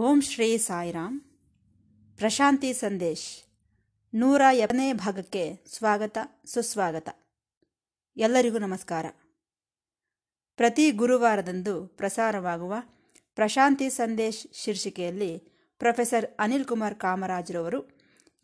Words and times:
ಓಂ 0.00 0.20
ಶ್ರೀ 0.20 0.58
ಸಾಯಿರಾಮ್. 0.58 1.20
ಪ್ರಶಾಂತಿ 2.16 2.72
ಸಂದೇಶ್. 2.72 3.42
ನೂರ 4.14 4.42
ಎರಡನೇ 4.52 4.92
ಭಾಗಕ್ಕೆ 4.92 5.64
ಸ್ವಾಗತ, 5.66 6.18
ಸುಸ್ವಾಗತ. 6.46 7.08
ಎಲ್ಲರಿಗೂ 8.16 8.58
ನಮಸ್ಕಾರ. 8.58 9.06
ಪ್ರತಿ 10.56 10.90
ಗುರುವಾರದಂದು 10.90 11.86
ಪ್ರಸಾರವಾಗುವ 11.86 12.74
ಪ್ರಶಾಂತಿ 13.34 13.90
ಸಂದೇಶ್ 13.90 14.54
ಶೀರ್ಷಿಕೆಯಲ್ಲಿ 14.54 15.38
ಪ್ರೊಫೆಸರ್ 15.78 16.26
ಅನಿಲ್ 16.38 16.64
ಕುಮಾರ್ 16.64 16.94
ಕಾಮರಾಜ್ರವರು 16.94 17.82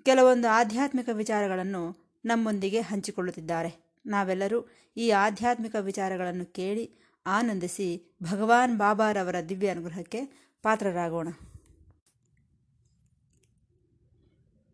ಕೆಲವೊಂದು 0.02 0.48
ಆಧ್ಯಾತ್ಮಿಕ 0.48 1.08
ವಿಚಾರಗಳನ್ನು 1.12 2.14
ನಮ್ಮೊಂದಿಗೆ 2.24 2.80
ಹಂಚಿಕೊಳ್ಳುತ್ತಿದ್ದಾರೆ. 2.80 4.00
ನಾವೆಲ್ಲರೂ 4.06 4.70
ಈ 4.96 5.10
ಆಧ್ಯಾತ್ಮಿಕ 5.10 5.76
ವಿಚಾರಗಳನ್ನು 5.80 6.46
ಕೇಳಿ 6.46 6.98
ಆನಂದಿಸಿ 7.26 8.16
ಭಗವಾನ್ 8.22 8.78
ಬಾಬಾರವರ 8.78 9.40
ದಿವ್ಯ 9.48 9.68
ಅನುಗ್ರಹಕ್ಕೆ 9.68 10.44
ಪಾತ್ರರಾಗೋಣ. 10.64 11.28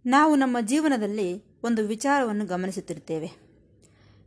ನಾವು 0.07 0.37
ನಮ್ಮ 0.37 0.57
ಜೀವನದಲ್ಲಿ 0.61 1.45
ಒಂದು 1.63 1.87
ವಿಚಾರವನ್ನು 1.87 2.47
ಗಮನಿಸುತ್ತಿರುತ್ತೇವೆ. 2.47 3.27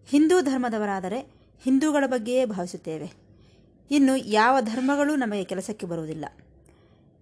ಹಿಂದೂ 0.08 0.42
ಧರ್ಮದವರಾದರೆ 0.42 1.20
ಹಿಂದೂಗಳ 1.64 2.04
ಬಗ್ಗೆಯೇ 2.08 2.46
ಭಾವಿಸುತ್ತೇವೆ. 2.46 3.12
ಇನ್ನು 3.92 4.16
ಯಾವ 4.18 4.62
ಧರ್ಮಗಳು 4.62 5.16
ನಮಗೆ 5.16 5.44
ಕೆಲಸಕ್ಕೆ 5.44 5.86
ಬರುವುದಿಲ್ಲ. 5.86 6.26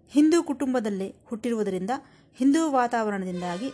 ಹಿಂದೂ 0.10 0.44
ಕುಟುಂಬದಲ್ಲಿ 0.44 1.14
ಹುಟ್ಟಿರುವುದರಿಂದ 1.26 1.90
ಹಿಂದೂ 2.36 2.72
ವಾತಾವರಣದಿಂದಾಗಿ 2.72 3.70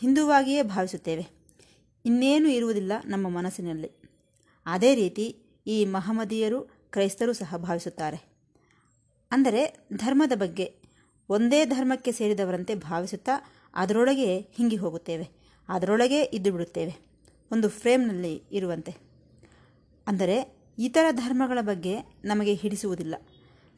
ಹಿಂದೂವಾಗಿಯೇ 0.00 0.62
ಭಾವಿಸುತ್ತೇವೆ. 0.62 1.26
ಇನ್ನೇನು 2.04 2.48
ಇರುವುದಿಲ್ಲ 2.48 2.92
ನಮ್ಮ 3.04 3.28
ಮನಸ್ಸಿನಲ್ಲಿ. 3.28 3.90
ಅದೇ 4.66 4.94
ರೀತಿ 4.94 5.36
ಈ 5.66 5.84
ಮಹಮದಿಯರು 5.84 6.60
ಕ್ರೈಸ್ತರು 6.90 7.32
ಸಹ 7.32 7.56
ಭಾವಿಸುತ್ತಾರೆ. 7.56 8.35
ಅಂದರೆ 9.30 9.62
ಧರ್ಮದ 9.96 10.34
ಬಗ್ಗೆ 10.36 10.66
ಒಂದೇ 11.28 11.64
ಧರ್ಮಕ್ಕೆ 11.64 12.12
ಸೇರಿದವರಂತೆ 12.12 12.74
ಭಾವಿಸುತ್ತಾ 12.74 13.34
ಅದರೊಳಗೆ 13.74 14.28
ಹಿಂಗಿ 14.56 14.76
ಹೋಗುತ್ತೇವೆ, 14.76 15.26
ಅದರೊಳಗೆ 15.68 16.22
ಇದ್ದು 16.22 16.52
ಬಿಡುತ್ತೇವೆ. 16.52 16.94
ಒಂದು 17.50 17.68
ಫ್ರೇಮ್ನಲ್ಲಿ 17.68 18.34
ಇರುವಂತೆ. 18.52 18.92
ಅಂದರೆ 20.06 20.36
ಇತರ 20.78 21.06
ಧರ್ಮಗಳ 21.10 21.58
ಬಗ್ಗೆ 21.62 21.94
ನಮಗೆ 22.24 22.54
ಹಿಡಿಸುವುದಿಲ್ಲ. 22.54 23.14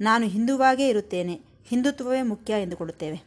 ನಾನು 0.01 0.27
ಹಿಂದುವಾಗೇ 0.27 0.89
ಇರುತ್ತೇನೆ, 0.89 1.35
ಹಿಂದುತ್ವವೇ 1.67 2.23
ಮುಖ್ಯ 2.23 2.63
ಎಂದುಕೊಳ್ಳುತ್ತೇವೆ. 2.63 3.19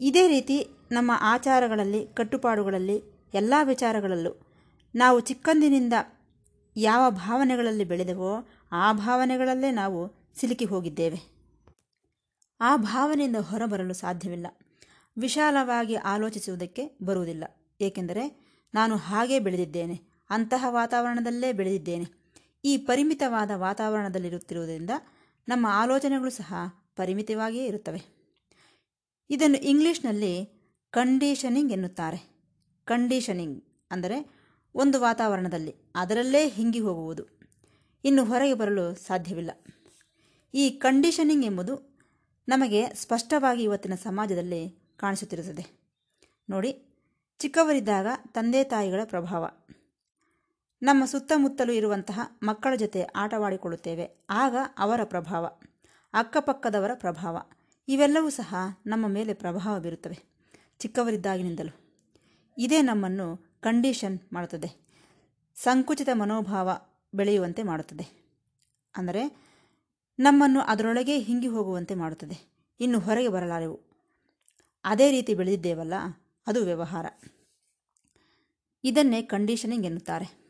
ಇದೇ 0.00 0.28
ರೀತಿ 0.28 0.56
ನಮ್ಮ 0.92 1.12
ಆಚಾರಗಳಲ್ಲಿ, 1.14 2.06
ಕಟ್ಟುಪಾಡುಗಳಲ್ಲಿ, 2.06 2.98
ಎಲ್ಲ 3.34 3.54
ವಿಚಾರಗಳಲ್ಲೂ 3.62 4.32
ನಾವು 4.94 5.20
ಚಿಕ್ಕಂದಿನಿಂದ 5.20 5.94
ಯಾವ 6.76 7.02
ಭಾವನೆಗಳಲ್ಲಿ 7.10 7.84
ಬೆಳೆದವೋ 7.84 8.32
ಆ 8.72 8.92
ಭಾವನೆಗಳಲ್ಲೇ 8.92 9.70
ನಾವು 9.70 10.00
ಸಿಲುಕಿ 10.40 10.64
ಹೋಗಿದ್ದೇವೆ. 10.64 11.34
ಆ 12.60 12.76
ಭಾವನೆಯಿಂದ 12.76 13.36
ಹೊರಬರಲು 13.36 13.94
ಸಾಧ್ಯವಿಲ್ಲ. 13.94 14.46
ವಿಶಾಲವಾಗಿ 15.18 15.94
ಆಲೋಚಿಸುವುದಕ್ಕೆ 15.94 16.98
ಬರುವುದಿಲ್ಲ. 17.02 17.44
ಏಕೆಂದರೆ 17.80 18.44
ನಾನು 18.74 18.96
ಹಾಗೇ 18.96 19.38
ಬೆಳೆದಿದ್ದೇನೆ. 19.38 20.00
ಅಂತಹ 20.30 20.64
ವಾತಾವರಣದಲ್ಲೇ 20.68 21.52
ಬೆಳೆದಿದ್ದೇನೆ. 21.52 22.04
ಈ 22.64 22.76
ಪರಿಮಿತವಾದ 22.76 23.50
ವಾತಾವರಣದಲ್ಲಿರುತ್ತಿರುವುದರಿಂದ 23.54 24.90
ನಮ್ಮ 25.48 25.66
ಆಲೋಚನೆಗಳು 25.70 26.30
ಸಹ 26.30 26.54
ಪರಿಮಿತವಾಗಿಯೇ 26.96 27.66
ಇರುತ್ತವೆ. 27.66 28.02
ಇದನ್ನು 29.30 29.58
ಇಂಗ್ಲಿಷ್ನಲ್ಲಿ 29.58 30.44
ಕಂಡೀಷನಿಂಗ್ 30.90 31.72
ಎನ್ನುತ್ತಾರೆ. 31.72 32.34
ಕಂಡೀಷನಿಂಗ್ 32.84 33.64
ಅಂದರೆ 33.90 34.30
ಒಂದು 34.74 35.00
ವಾತಾವರಣದಲ್ಲಿ 35.00 35.74
ಅದರಲ್ಲೇ 35.94 36.48
ಹಿಂಗಿ 36.48 36.80
ಹೋಗುವುದು. 36.80 37.24
ಇನ್ನು 38.04 38.24
ಹೊರಗೆ 38.24 38.54
ಬರಲು 38.54 38.94
ಸಾಧ್ಯವಿಲ್ಲ. 38.94 39.50
ಈ 40.54 40.64
ಕಂಡೀಷನಿಂಗ್ 40.70 41.44
ಎಂಬುದು 41.44 41.74
ನಮಗೆ 42.48 42.80
ಸ್ಪಷ್ಟವಾಗಿ 42.94 43.62
ಇವತ್ತಿನ 43.62 43.94
ಸಮಾಜದಲ್ಲಿ 43.94 44.60
ಕಾಣಿಸುತ್ತಿರುತ್ತದೆ. 44.96 45.64
ನೋಡಿ, 46.48 46.70
ಚಿಕ್ಕವರಿದ್ದಾಗ 47.40 48.06
ತಂದೆ 48.32 48.64
ತಾಯಿಗಳ 48.64 49.02
ಪ್ರಭಾವ. 49.04 49.44
ನಮ್ಮ 50.82 51.02
ಸುತ್ತಮುತ್ತಲು 51.04 51.72
ಇರುವಂತಹ 51.72 52.20
ಮಕ್ಕಳ 52.42 52.72
ಜೊತೆ 52.74 53.02
ಆಟವಾಡಿಕೊಳ್ಳುತ್ತೇವೆ, 53.02 54.06
ಆಗ 54.30 54.54
ಅವರ 54.78 55.00
ಪ್ರಭಾವ, 55.04 55.44
ಅಕ್ಕಪಕ್ಕದವರ 56.14 56.92
ಪ್ರಭಾವ, 56.94 57.36
ಇವೆಲ್ಲವೂ 57.88 58.30
ಸಹ 58.30 58.54
ನಮ್ಮ 58.86 59.06
ಮೇಲೆ 59.08 59.34
ಪ್ರಭಾವ 59.34 59.74
ಬೀರುತ್ತವೆ, 59.80 60.18
ಚಿಕ್ಕವರಿದ್ದಾಗಿನಿಂದಲೂ. 60.78 61.72
ಇದೇ 62.56 62.80
ನಮ್ಮನ್ನು 62.82 63.26
ಕಂಡೀಷನ್ 63.60 64.18
ಮಾಡುತ್ತದೆ, 64.32 64.70
ಸಂಕುಚಿತ 65.56 66.10
ಮನೋಭಾವ 66.12 66.70
ಬೆಳೆಯುವಂತೆ 67.14 67.62
ಮಾಡುತ್ತದೆ. 67.62 68.06
ಅಂದರೆ 68.94 69.24
ನಮ್ಮನ್ನು 70.18 70.60
ಅದರೊಳಗೆ 70.60 71.18
ಹಿಂಗಿ 71.18 71.46
ಹೋಗುವಂತೆ 71.46 71.94
ಮಾಡುತ್ತದೆ. 71.94 72.54
ಇನ್ನು 72.80 72.98
ಹೊರಗೆ 72.98 73.28
ಬರಲಾರೆವು. 73.28 73.80
ಅದೇ 74.84 75.10
ರೀತಿ 75.10 75.34
ಬೆಳೆದಿದ್ದೇವಲ್ಲ, 75.34 75.94
ಅದು 76.46 76.64
ವ್ಯವಹಾರ. 76.64 77.06
ಇದನ್ನೇ 78.84 79.22
ಕಂಡೀಷನಿಂಗ್ 79.22 79.86
ಎನ್ನುತ್ತಾರೆ. 79.86 80.44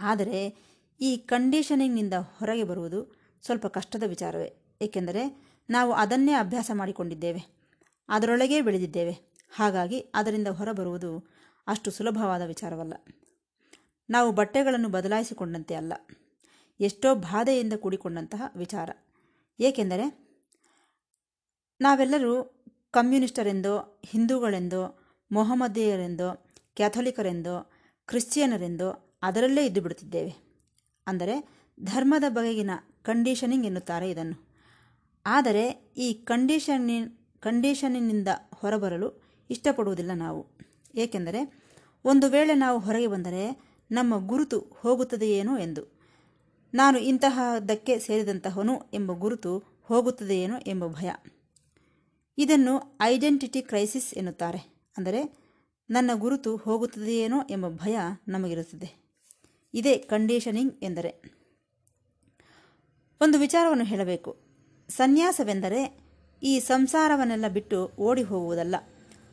ಆದರೆ, 0.00 0.56
ಈ 1.00 1.16
ಕಂಡೀಷನಿಂಗ್ನಿಂದ 1.16 2.14
ಹೊರಗೆ 2.14 2.64
ಬರುವುದು 2.64 3.16
ಸ್ವಲ್ಪ 3.42 3.66
ಕಷ್ಟದ 3.66 4.02
ವಿಚಾರವೇ. 4.06 4.76
ಏಕೆಂದರೆ, 4.82 5.52
ನಾವು 5.70 5.92
ಅದನ್ನೇ 5.92 6.32
ಅಭ್ಯಾಸ 6.32 6.70
ಮಾಡಿಕೊಂಡಿದ್ದೇವೆ. 6.74 7.62
ಅದರೊಳಗೇ 8.08 8.60
ಬೆಳೆದಿದ್ದೇವೆ. 8.60 9.32
ಹಾಗಾಗಿ 9.54 10.00
ಅದರಿಂದ 10.00 10.48
ಹೊರಬರುವುದು 10.48 11.28
ಅಷ್ಟು 11.66 11.90
ಸುಲಭವಾದ 11.90 12.42
ವಿಚಾರವಲ್ಲ. 12.42 12.94
ನಾವು 14.10 14.32
ಬಟ್ಟೆಗಳನ್ನು 14.32 14.88
ಬದಲಾಯಿಸಿಕೊಂಡಂತೆ 14.88 15.74
ಅಲ್ಲ. 15.74 15.92
ಎಷ್ಟೋ 16.80 17.14
ಬಾಧೆಯಿಂದ 17.14 17.72
ಕೂಡಿಕೊಂಡಂತಹ 17.72 18.42
ವಿಚಾರ. 18.56 18.90
ಏಕೆಂದರೆ 19.60 20.22
ನಾವೆಲ್ಲರೂ 21.80 22.64
ಕಮ್ಯುನಿಸ್ಟರೆಂದೋ, 22.90 24.00
ಹಿಂದೂಗಳೆಂದೋ, 24.04 24.98
ಮೊಹಮ್ಮದೀಯರೆಂದೋ, 25.32 26.52
ಕ್ಯಾಥೋಲಿಕರೆಂದೋ, 26.76 27.72
ಕ್ರಿಶ್ಚಿಯನರೆಂದೋ 28.06 29.18
ಅದರಲ್ಲೇ 29.22 29.66
ಇದ್ದು 29.66 29.80
ಬಿಡುತ್ತಿದ್ದೇವೆ. 29.80 30.52
ಅಂದರೆ 31.06 31.64
ಧರ್ಮದ 31.82 32.24
ಬಗೆಗಿನ 32.28 32.70
ಕಂಡೀಷನಿಂಗ್ 33.02 33.66
ಎನ್ನುತ್ತಾರೆ 33.66 34.10
ಇದನ್ನು. 34.10 34.48
ಆದರೆ 35.26 35.92
ಈ 35.96 36.12
ಕಂಡೀಷನಿ 36.12 37.00
ಕಂಡೀಷನಿನಿಂದ 37.40 38.28
ಹೊರಬರಲು 38.54 39.22
ಇಷ್ಟಪಡುವುದಿಲ್ಲ 39.50 40.10
ನಾವು. 40.14 40.46
ಏಕೆಂದರೆ 40.94 41.62
ಒಂದು 42.04 42.28
ವೇಳೆ 42.28 42.54
ನಾವು 42.54 42.78
ಹೊರಗೆ 42.78 43.06
ಬಂದರೆ 43.06 43.62
ನಮ್ಮ 43.90 44.26
ಗುರುತು 44.26 44.60
ಹೋಗುತ್ತದೆಯೇನೋ 44.60 45.58
ಎಂದು. 45.58 46.01
ನಾನು 46.74 46.98
ಇಂತಹದಕ್ಕೆ 46.98 47.98
ಸೇರಿದಂತಹವನು 47.98 48.90
ಎಂಬ 48.94 49.12
ಗುರುತು 49.12 49.58
ಹೋಗುತ್ತದೆಯೇನೋ 49.82 50.56
ಎಂಬ 50.66 50.86
ಭಯ. 50.86 51.10
ಇದನ್ನು 52.38 52.98
ಐಡೆಂಟಿಟಿ 53.00 53.62
ಕ್ರೈಸಿಸ್ 53.62 54.14
ಎನ್ನುತ್ತಾರೆ. 54.14 54.90
ಅಂದರೆ 54.96 55.38
ನನ್ನ 55.90 56.10
ಗುರುತು 56.14 56.56
ಹೋಗುತ್ತದೆಯೇನೋ 56.56 57.40
ಎಂಬ 57.50 57.68
ಭಯ 57.68 57.96
ನಮಗಿರುತ್ತದೆ. 58.28 59.02
ಇದೇ 59.74 59.98
ಕಂಡೀಷನಿಂಗ್ 59.98 60.74
ಎಂದರೆ. 60.82 61.22
ಒಂದು 63.20 63.38
ವಿಚಾರವನ್ನು 63.38 63.84
ಹೇಳಬೇಕು. 63.84 64.36
ಸನ್ಯಾಸವೆಂದರೆ 64.88 66.00
ಈ 66.42 66.60
ಸಂಸಾರವನ್ನೆಲ್ಲ 66.60 67.48
ಬಿಟ್ಟು 67.48 67.90
ಓಡಿ 67.98 68.22
ಹೋಗುವುದಲ್ಲ. 68.22 68.76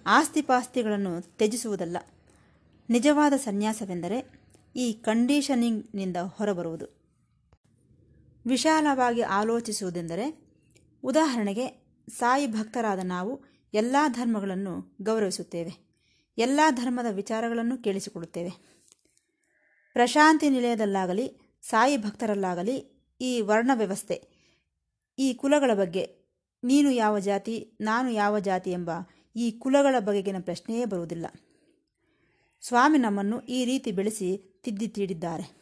ಆಸ್ತಿಪಾಸ್ತಿಗಳನ್ನು 0.06 1.22
ತ್ಯಜಿಸುವುದಲ್ಲ. 1.22 1.98
ನಿಜವಾದ 2.90 3.34
ಸನ್ಯಾಸವೆಂದರೆ 3.34 4.42
ಈ 4.76 4.94
ಕಂಡೀಷನಿಂಗ್ನಿಂದ 4.94 6.18
ಹೊರಬರುವುದು. 6.18 6.99
ವಿಶಾಲವಾಗಿ 8.46 9.22
ಆಲೋಚಿಸುವುದೆಂದರೆ, 9.22 10.50
ಉದಾಹರಣೆಗೆ, 11.04 11.90
ಸಾಯಿ 12.18 12.48
ಭಕ್ತರಾದ 12.48 13.00
ನಾವು 13.04 13.44
ಎಲ್ಲ 13.74 13.96
ಧರ್ಮಗಳನ್ನು 14.08 14.98
ಗೌರವಿಸುತ್ತೇವೆ, 15.02 15.90
ಎಲ್ಲ 16.38 16.60
ಧರ್ಮದ 16.70 17.06
ವಿಚಾರಗಳನ್ನು 17.12 17.78
ಕೇಳಿಸಿಕೊಳ್ಳುತ್ತೇವೆ. 17.78 18.50
ಪ್ರಶಾಂತಿ 19.94 20.50
ನಿಲಯದಲ್ಲಾಗಲಿ, 20.50 21.58
ಸಾಯಿ 21.62 21.98
ಭಕ್ತರಲ್ಲಾಗಲಿ 21.98 23.08
ಈ 23.22 23.42
ವರ್ಣ 23.42 23.72
ವ್ಯವಸ್ಥೆ, 23.74 24.28
ಈ 25.20 25.34
ಕುಲಗಳ 25.34 25.74
ಬಗ್ಗೆ, 25.74 26.20
ನೀನು 26.64 26.92
ಯಾವ 26.92 27.20
ಜಾತಿ, 27.20 27.78
ನಾನು 27.82 28.12
ಯಾವ 28.12 28.40
ಜಾತಿ 28.40 28.72
ಎಂಬ 28.72 28.92
ಈ 29.36 29.52
ಕುಲಗಳ 29.52 29.96
ಬಗೆಗಿನ 30.00 30.36
ಪ್ರಶ್ನೆಯೇ 30.40 30.86
ಬರುವುದಿಲ್ಲ. 30.86 31.26
ಸ್ವಾಮಿ 32.62 32.98
ನಮ್ಮನ್ನು 32.98 33.42
ಈ 33.42 33.66
ರೀತಿ 33.66 33.92
ಬೆಳೆಸಿ 33.92 34.60
ತಿದ್ದಿ 34.64 34.88
ತೀಡಿದ್ದಾರೆ. 34.88 35.60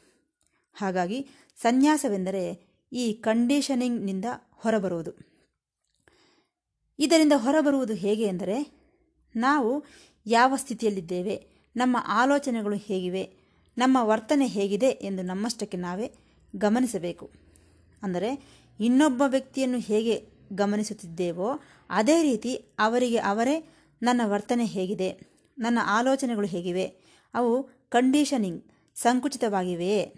ಹಾಗಾಗಿ, 0.73 1.27
ಸನ್ಯಾಸವೆಂದರೆ 1.61 2.66
ಈ 2.91 3.13
ಕಂಡೀಷನಿಂಗ್ನಿಂದ 3.13 4.25
ಹೊರಬರುವುದು. 4.51 5.11
ಇದರಿಂದ 6.99 7.33
ಹೊರಬರುವುದು 7.35 7.93
ಹೇಗೆ 7.93 8.23
ಎಂದರೆ, 8.23 8.71
ನಾವು 9.35 9.83
ಯಾವ 10.25 10.55
ಸ್ಥಿತಿಯಲ್ಲಿದ್ದೇವೆ, 10.55 11.47
ನಮ್ಮ 11.75 11.97
ಆಲೋಚನೆಗಳು 12.07 12.75
ಹೇಗಿವೆ, 12.75 13.33
ನಮ್ಮ 13.77 13.97
ವರ್ತನೆ 14.01 14.47
ಹೇಗಿದೆ 14.47 14.85
ಎಂದು 14.85 15.23
ನಮ್ಮಷ್ಟಕ್ಕೆ 15.23 15.77
ನಾವೇ 15.77 16.11
ಗಮನಿಸಬೇಕು. 16.55 17.31
ಅಂದರೆ, 18.03 18.43
ಇನ್ನೊಬ್ಬ 18.79 19.23
ವ್ಯಕ್ತಿಯನ್ನು 19.27 19.77
ಹೇಗೆ 19.77 20.27
ಗಮನಿಸುತ್ತಿದ್ದೇವೋ, 20.53 21.59
ಅದೇ 21.89 22.21
ರೀತಿ 22.21 22.55
ಅವರಿಗೆ 22.55 23.17
ಅವರೇ 23.17 23.69
ನನ್ನ 24.03 24.21
ವರ್ತನೆ 24.23 24.65
ಹೇಗಿದೆ, 24.65 25.19
ನನ್ನ 25.57 25.79
ಆಲೋಚನೆಗಳು 25.85 26.47
ಹೇಗಿವೆ, 26.47 26.85
ಅವು 27.33 27.63
ಕಂಡೀಷನಿಂಗ್, 27.89 28.63
ಸಂಕುಚಿತವಾಗಿವೆಯೇ, 28.95 30.13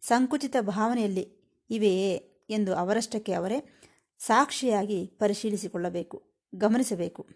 ಸಂಕುಚಿತ 0.00 0.56
ಭಾವನೆಯಲ್ಲಿ 0.60 1.33
ಇವೆಯೇ 1.70 2.16
ಎಂದು 2.50 2.74
ಅವರಷ್ಟಕ್ಕೆ 2.74 3.32
ಅವರೇ 3.32 3.64
ಸಾಕ್ಷಿಯಾಗಿ 4.18 5.06
ಪರಿಶೀಲಿಸಿಕೊಳ್ಳಬೇಕು, 5.06 6.22
ಗಮನಿಸಬೇಕು. 6.54 7.26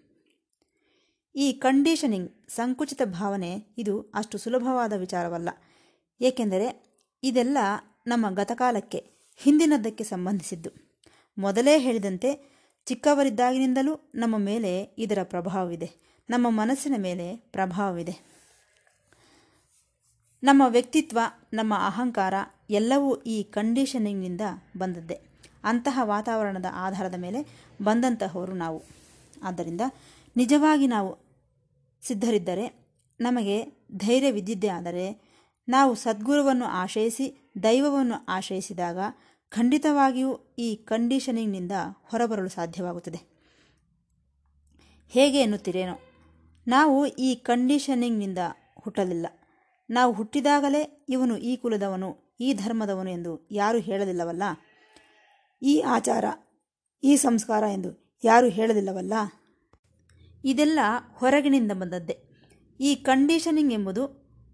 ಈ 1.34 1.52
ಕಂಡೀಷನಿಂಗ್ 1.52 2.50
ಸಂಕುಚಿತ 2.50 3.02
ಭಾವನೆ, 3.04 3.74
ಇದು 3.78 4.00
ಅಷ್ಟು 4.00 4.38
ಸುಲಭವಾದ 4.38 4.92
ವಿಚಾರವಲ್ಲ. 4.92 5.48
ಏಕೆಂದರೆ 6.20 6.98
ಇದೆಲ್ಲ 7.22 7.58
ನಮ್ಮ 8.06 8.30
ಗತಕಾಲಕ್ಕೆ, 8.30 9.04
ಹಿಂದಿನದ್ದಕ್ಕೆ 9.36 10.04
ಸಂಬಂಧಿಸಿದ್ದು. 10.04 10.70
ಮೊದಲೇ 11.38 11.78
ಹೇಳಿದಂತೆ, 11.78 12.58
ಚಿಕ್ಕವರಿದ್ದಾಗಿನಿಂದಲೂ 12.84 14.12
ನಮ್ಮ 14.14 14.38
ಮೇಲೆ 14.38 14.82
ಇದರ 14.82 15.18
ಪ್ರಭಾವವಿದೆ. 15.22 16.08
ನಮ್ಮ 16.30 16.50
ಮನಸ್ಸಿನ 16.50 16.94
ಮೇಲೆ 16.98 17.36
ಪ್ರಭಾವವಿದೆ. 17.36 18.37
ನಮ್ಮ 20.42 20.62
ವ್ಯಕ್ತಿತ್ವ, 20.68 21.18
ನಮ್ಮ 21.52 21.74
ಅಹಂಕಾರ 21.74 22.34
ಎಲ್ಲವೂ 22.70 23.16
ಈ 23.16 23.42
ಕಂಡೀಷನಿಂಗ್ನಿಂದ 23.42 24.40
ಬಂದದ್ದೇ. 24.76 25.20
ಅಂತಹ 25.64 26.00
ವಾತಾವರಣದ 26.02 26.64
ಆಧಾರದ 26.72 27.14
ಮೇಲೆ 27.18 27.66
ಬಂದಂತಹವರು 27.82 28.54
ನಾವು. 28.54 28.82
ಆದ್ದರಿಂದ 29.42 29.80
ನಿಜವಾಗಿ 30.36 30.86
ನಾವು 30.86 31.18
ಸಿದ್ಧರಿದ್ದರೆ, 32.02 32.88
ನಮಗೆ 33.20 33.86
ಧೈರ್ಯವಿದ್ದಿದ್ದೇ 33.96 34.68
ಆದರೆ, 34.68 35.28
ನಾವು 35.68 35.94
ಸದ್ಗುರುವನ್ನು 35.94 36.64
ಆಶ್ರಯಿಸಿ, 36.64 37.52
ದೈವವನ್ನು 37.62 38.24
ಆಶ್ರಯಿಸಿದಾಗ 38.28 38.98
ಖಂಡಿತವಾಗಿಯೂ 39.50 40.56
ಈ 40.58 40.74
ಕಂಡೀಷನಿಂಗ್ನಿಂದ 40.74 41.72
ಹೊರಬರಲು 42.04 42.48
ಸಾಧ್ಯವಾಗುತ್ತದೆ. 42.48 43.20
ಹೇಗೆ 45.08 45.40
ಎನ್ನುತ್ತಿರೇನೋ, 45.40 46.00
ನಾವು 46.68 47.06
ಈ 47.06 47.34
ಕಂಡೀಷನಿಂಗ್ನಿಂದ 47.34 48.38
ಹುಟ್ಟಲಿಲ್ಲ. 48.80 49.26
ನಾವು 49.90 50.12
ಹುಟ್ಟಿದಾಗಲೇ 50.12 51.06
ಇವನು 51.08 51.36
ಈ 51.36 51.56
ಕುಲದವನು, 51.56 52.36
ಈ 52.40 52.52
ಧರ್ಮದವನು 52.52 53.10
ಎಂದು 53.10 53.48
ಯಾರೂ 53.50 53.78
ಹೇಳಲಿಲ್ಲವಲ್ಲ? 53.78 54.42
ಈ 55.62 55.80
ಆಚಾರ, 55.80 56.24
ಈ 57.04 57.16
ಸಂಸ್ಕಾರ 57.16 57.62
ಎಂದು 57.62 58.18
ಯಾರೂ 58.24 58.48
ಹೇಳಲಿಲ್ಲವಲ್ಲ? 58.48 59.12
ಇದೆಲ್ಲ 60.44 60.78
ಹೊರಗಿನಿಂದ 61.14 61.72
ಬಂದದ್ದೇ. 61.72 62.24
ಈ 62.80 62.94
ಕಂಡೀಷನಿಂಗ್ 62.94 63.72
ಎಂಬುದು 63.72 64.06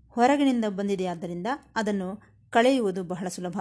ಹೊರಗಿನಿಂದ 0.09 0.65
ಬಂದಿದೆಯಾದ್ದರಿಂದ 0.69 1.47
ಅದನ್ನು 1.77 2.23
ಕಳೆಯುವುದು 2.51 3.05
ಬಹಳ 3.05 3.29
ಸುಲಭ. 3.29 3.61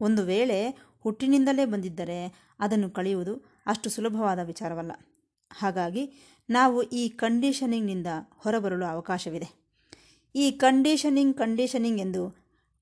ಒಂದು 0.00 0.22
ವೇಳೆ 0.22 0.68
ಹುಟ್ಟಿನಿಂದಲೇ 1.00 1.64
ಬಂದಿದ್ದರೆ 1.64 2.48
ಅದನ್ನು 2.60 2.90
ಕಳೆಯುವುದು 2.90 3.36
ಅಷ್ಟು 3.66 3.90
ಸುಲಭವಾದ 3.90 4.38
ವಿಚಾರವಲ್ಲ. 4.38 4.92
ಹಾಗಾಗಿ 5.52 6.12
ನಾವು 6.50 6.82
ಈ 6.82 7.08
ಕಂಡೀಷನಿಂಗ್ನಿಂದ 7.08 8.06
ಹೊರಬರಲು 8.38 8.86
ಅವಕಾಶವಿದೆ. 8.86 9.57
ಈ 10.38 10.50
ಕಂಡೀಷನಿಂಗ್ 10.50 11.36
ಕಂಡೀಷನಿಂಗ್ 11.36 12.00
ಎಂದು 12.00 12.36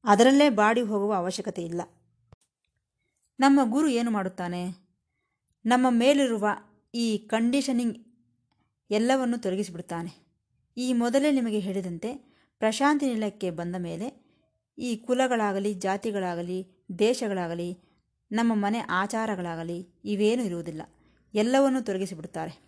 ಅದರಲ್ಲೇ 0.05 0.49
ಬಾಡಿ 0.49 0.81
ಹೋಗುವ 0.81 1.14
ಅವಶ್ಯಕತೆ 1.14 1.62
ಇಲ್ಲ. 1.62 1.81
ನಮ್ಮ 3.41 3.61
ಗುರು 3.64 3.88
ಏನು 3.88 4.11
ಮಾಡುತ್ತಾನೆ? 4.11 4.62
ನಮ್ಮ 5.67 5.87
ಮೇಲಿರುವ 5.91 6.49
ಈ 6.94 7.19
ಕಂಡೀಷನಿಂಗ್ 7.19 7.97
ಎಲ್ಲವನ್ನು 8.91 9.38
ತೊಲಗಿಸಿಬಿಡುತ್ತಾನೆ 9.38 10.26
ಈ 10.76 10.93
ಮೊದಲೇ 10.93 11.31
ನಿಮಗೆ 11.31 11.58
ಹೇಳಿದಂತೆ 11.58 12.14
ಪ್ರಶಾಂತಿ 12.58 13.06
ನಿಲಯಕ್ಕೆ 13.06 13.50
ಬಂದ 13.50 13.76
ಮೇಲೆ 13.79 14.26
ಈ 14.79 14.97
ಕುಲಗಳಾಗಲಿ, 14.97 15.75
ಜಾತಿಗಳಾಗಲಿ, 15.75 16.87
ದೇಶಗಳಾಗಲಿ, 16.99 17.79
ನಮ್ಮ 18.32 18.52
ಮನೆ 18.55 18.79
ಆಚಾರಗಳಾಗಲಿ 18.79 19.88
ಇವೇನೂ 20.05 20.43
ಇರುವುದಿಲ್ಲ. 20.43 20.82
ಎಲ್ಲವನ್ನೂ 21.35 21.81
ತೊಲಗಿಸಿಬಿಡುತ್ತಾರೆ 21.81 22.59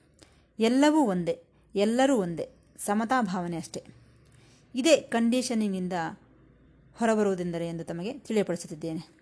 ಎಲ್ಲವೂ 0.58 0.98
ಒಂದೇ, 0.98 1.42
ಎಲ್ಲರೂ 1.74 2.16
ಒಂದೇ, 2.16 2.48
ಸಮತಾ 2.78 3.20
ಭಾವನೆ 3.20 3.56
ಅಷ್ಟೇ. 3.56 3.97
ಇದೇ 4.74 4.96
ಕಂಡೀಷನಿಂಗಿಂದ 4.96 5.92
ಹೊರಬರುವುದೆಂದರೆ 6.94 7.68
ಎಂದು 7.68 7.84
ತಮಗೆ 7.84 8.18
ತಿಳಿಯಪಡಿಸುತ್ತಿದ್ದೇನೆ. 8.18 9.18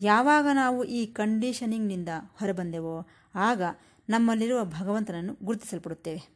ಯಾವಾಗ 0.00 0.46
ನಾವು 0.54 0.84
ಈ 0.84 1.06
ಕಂಡೀಷನಿಂಗ್ನಿಂದ 1.06 2.08
ಹೊರಬಂದೆವೋ 2.38 3.08
ಆಗ 3.34 3.62
ನಮ್ಮಲ್ಲಿರುವ 4.08 4.64
ಭಗವಂತನನ್ನು 4.64 5.36
ಗುರುತಿಸಲ್ಪಡುತ್ತೇವೆ. 5.42 6.28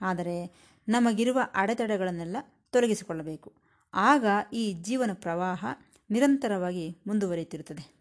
ಆದರೆ 0.00 0.54
ನಮಗಿರುವ 0.88 1.40
ಅಡೆತಡೆಗಳನ್ನೆಲ್ಲ 1.54 2.36
ತೊಲಗಿಸಿಕೊಳ್ಳಬೇಕು. 2.70 3.52
ಆಗ 3.94 4.26
ಈ 4.52 4.72
ಜೀವನ 4.72 5.10
ಪ್ರವಾಹ 5.14 5.64
ನಿರಂತರವಾಗಿ 6.10 6.96
ಮುಂದುವರಿಯುತ್ತಿರುತ್ತದೆ. 7.06 8.00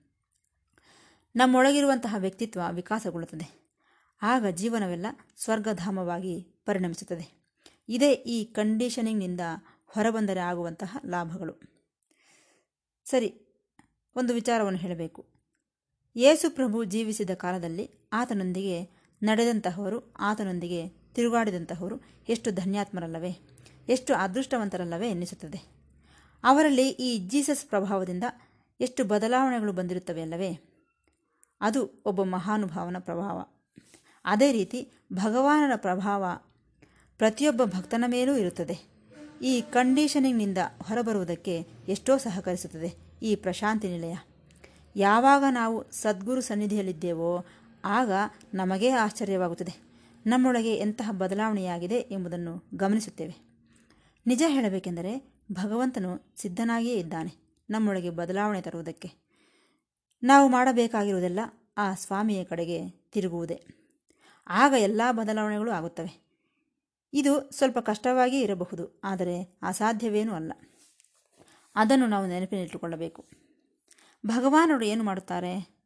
ನಮ್ಮೊಳಗಿರುವಂತಹ 1.35 2.15
ವ್ಯಕ್ತಿತ್ವ 2.17 2.61
ವಿಕಾಸಗೊಳ್ಳುತ್ತದೆ. 2.71 3.59
ಆಗ 4.21 4.45
ಜೀವನವೆಲ್ಲ 4.47 5.05
ಸ್ವರ್ಗಧಾಮವಾಗಿ 5.37 6.41
ಪರಿಣಮಿಸುತ್ತದೆ. 6.65 7.38
ಇದೇ 7.89 8.13
ಈ 8.13 8.43
ಕಂಡೀಷನಿಂಗ್ನಿಂದ 8.43 9.41
ಹೊರಬಂದರೆ 9.85 10.39
ಆಗುವಂತಹ 10.39 10.97
ಲಾಭಗಳು. 11.05 11.61
ಸರಿ, 13.05 13.29
ಒಂದು 14.15 14.33
ವಿಚಾರವನ್ನು 14.33 14.79
ಹೇಳಬೇಕು. 14.79 15.29
ಯೇಸು 16.15 16.55
ಪ್ರಭು 16.55 16.83
ಜೀವಿಸಿದ 16.83 17.29
ಕಾಲದಲ್ಲಿ 17.29 18.09
ಆತನೊಂದಿಗೆ 18.13 18.99
ನಡೆದಂತಹವರು, 19.21 20.13
ಆತನೊಂದಿಗೆ 20.13 20.87
ತಿರುಗಾಡಿದಂತಹವರು 20.87 21.95
ಎಷ್ಟು 22.29 22.51
ಧನ್ಯಾತ್ಮರಲ್ಲವೇ, 22.51 23.31
ಎಷ್ಟು 23.87 24.13
ಅದೃಷ್ಟವಂತರಲ್ಲವೇ 24.13 25.09
ಎನ್ನಿಸುತ್ತದೆ. 25.09 25.59
ಅವರಲ್ಲಿ 26.43 26.89
ಈ 26.89 27.17
ಜೀಸಸ್ 27.17 27.65
ಪ್ರಭಾವದಿಂದ 27.65 28.23
ಎಷ್ಟು 28.79 29.03
ಬದಲಾವಣೆಗಳು 29.03 29.73
ಬಂದಿರುತ್ತವೆ 29.73 30.21
ಅಲ್ಲವೇ, 30.21 30.59
ಅದು 31.61 32.03
ಒಬ್ಬ 32.05 32.23
ಮಹಾನುಭಾವನ 32.23 32.97
ಪ್ರಭಾವ. 32.99 33.45
ಅದೇ 34.25 34.51
ರೀತಿ 34.51 34.91
ಭಗವಾನರ 35.13 35.71
ಪ್ರಭಾವ 35.75 36.25
ಪ್ರತಿಯೊಬ್ಬ 37.19 37.63
ಭಕ್ತನ 37.63 38.03
ಮೇಲೂ 38.07 38.37
ಇರುತ್ತದೆ. 38.37 38.89
ಈ 39.41 39.61
ಕಂಡೀಷನಿಂಗ್ನಿಂದ 39.61 40.57
ಹೊರಬರುವುದಕ್ಕೆ 40.83 41.65
ಎಷ್ಟೋ 41.87 42.17
ಸಹಕರಿಸುತ್ತದೆ 42.17 42.93
ಈ 43.21 43.35
ಪ್ರಶಾಂತಿ 43.35 43.87
ನಿಲಯ. 43.87 44.15
ಯಾವಾಗ 44.95 45.43
ನಾವು 45.51 45.91
ಸದ್ಗುರು 45.91 46.41
ಸನ್ನಿಧಿಯಲ್ಲಿದ್ದೇವೋ 46.41 47.45
ಆಗ 47.85 48.11
ನಮಗೇ 48.53 48.89
ಆಶ್ಚರ್ಯವಾಗುತ್ತದೆ. 48.89 49.89
ನಮ್ಮೊಳಗೆ 50.25 50.75
ಎಂತಹ 50.75 51.11
ಬದಲಾವಣೆಯಾಗಿದೆ 51.11 51.95
ಎಂಬುದನ್ನು 51.95 52.69
ಗಮನಿಸುತ್ತೇವೆ. 52.75 53.35
ನಿಜ 54.27 54.43
ಹೇಳಬೇಕೆಂದರೆ 54.47 55.33
ಭಗವಂತನು 55.51 56.33
ಸಿದ್ಧನಾಗಿಯೇ 56.37 56.95
ಇದ್ದಾನೆ 56.95 57.31
ನಮ್ಮೊಳಗೆ 57.69 58.09
ಬದಲಾವಣೆ 58.09 58.61
ತರುವುದಕ್ಕೆ. 58.61 59.11
ನಾವು 60.23 60.49
ಮಾಡಬೇಕಾಗಿರುವುದೆಲ್ಲ 60.49 61.39
ಆ 61.77 61.93
ಸ್ವಾಮಿಯ 61.93 62.43
ಕಡೆಗೆ 62.43 62.89
ತಿರುಗುವುದೇ. 62.89 63.63
ಆಗ 64.47 64.73
ಎಲ್ಲ 64.77 65.01
ಬದಲಾವಣೆಗಳು 65.11 65.71
ಆಗುತ್ತವೆ. 65.71 66.28
ಇದು 67.13 67.51
ಸ್ವಲ್ಪ 67.51 67.79
ಕಷ್ಟವಾಗಿ 67.79 68.41
ಇರಬಹುದು, 68.41 69.01
ಆದರೆ 69.03 69.59
ಅಸಾಧ್ಯವೇನೂ 69.61 70.33
ಅಲ್ಲ. 70.33 70.53
ಅದನ್ನು 71.75 72.07
ನಾವು 72.07 72.27
ನೆನಪಿನಲ್ಲಿಟ್ಟುಕೊಳ್ಳಬೇಕು. 72.27 73.29
ಭಗವಾನರು 74.25 74.85
ಏನು 74.85 75.03
ಮಾಡುತ್ತಾರೆ? 75.03 75.79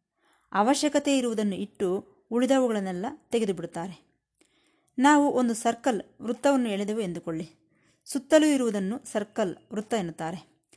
ಅವಶ್ಯಕತೆ 0.52 1.18
ಇರುವುದನ್ನು 1.18 1.56
ಇಟ್ಟು 1.56 2.08
ಉಳಿದವುಗಳನ್ನೆಲ್ಲ 2.32 3.06
ತೆಗೆದುಬಿಡುತ್ತಾರೆ. 3.30 4.14
ನಾವು 5.00 5.32
ಒಂದು 5.32 5.54
ಸರ್ಕಲ್ 5.54 6.02
ವೃತ್ತವನ್ನು 6.22 6.70
ಎಳೆದೆವು 6.70 7.00
ಎಂದುಕೊಳ್ಳಿ. 7.00 7.52
ಸುತ್ತಲೂ 8.06 8.46
ಇರುವುದನ್ನು 8.46 9.12
ಸರ್ಕಲ್ 9.12 9.58
ವೃತ್ತ 9.74 9.94
ಎನ್ನುತ್ತಾರೆ. 9.94 10.70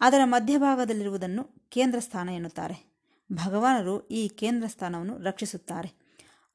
ಅದರ 0.00 0.20
ಮಧ್ಯಭಾಗದಲ್ಲಿರುವುದನ್ನು 0.24 1.44
ಕೇಂದ್ರ 1.68 1.98
ಸ್ಥಾನ 1.98 2.28
ಎನ್ನುತ್ತಾರೆ. 2.28 2.90
ಭಗವಾನರು 3.32 4.08
ಈ 4.08 4.28
ಕೇಂದ್ರ 4.28 4.66
ಸ್ಥಾನವನ್ನು 4.66 5.18
ರಕ್ಷಿಸುತ್ತಾರೆ. 5.18 5.92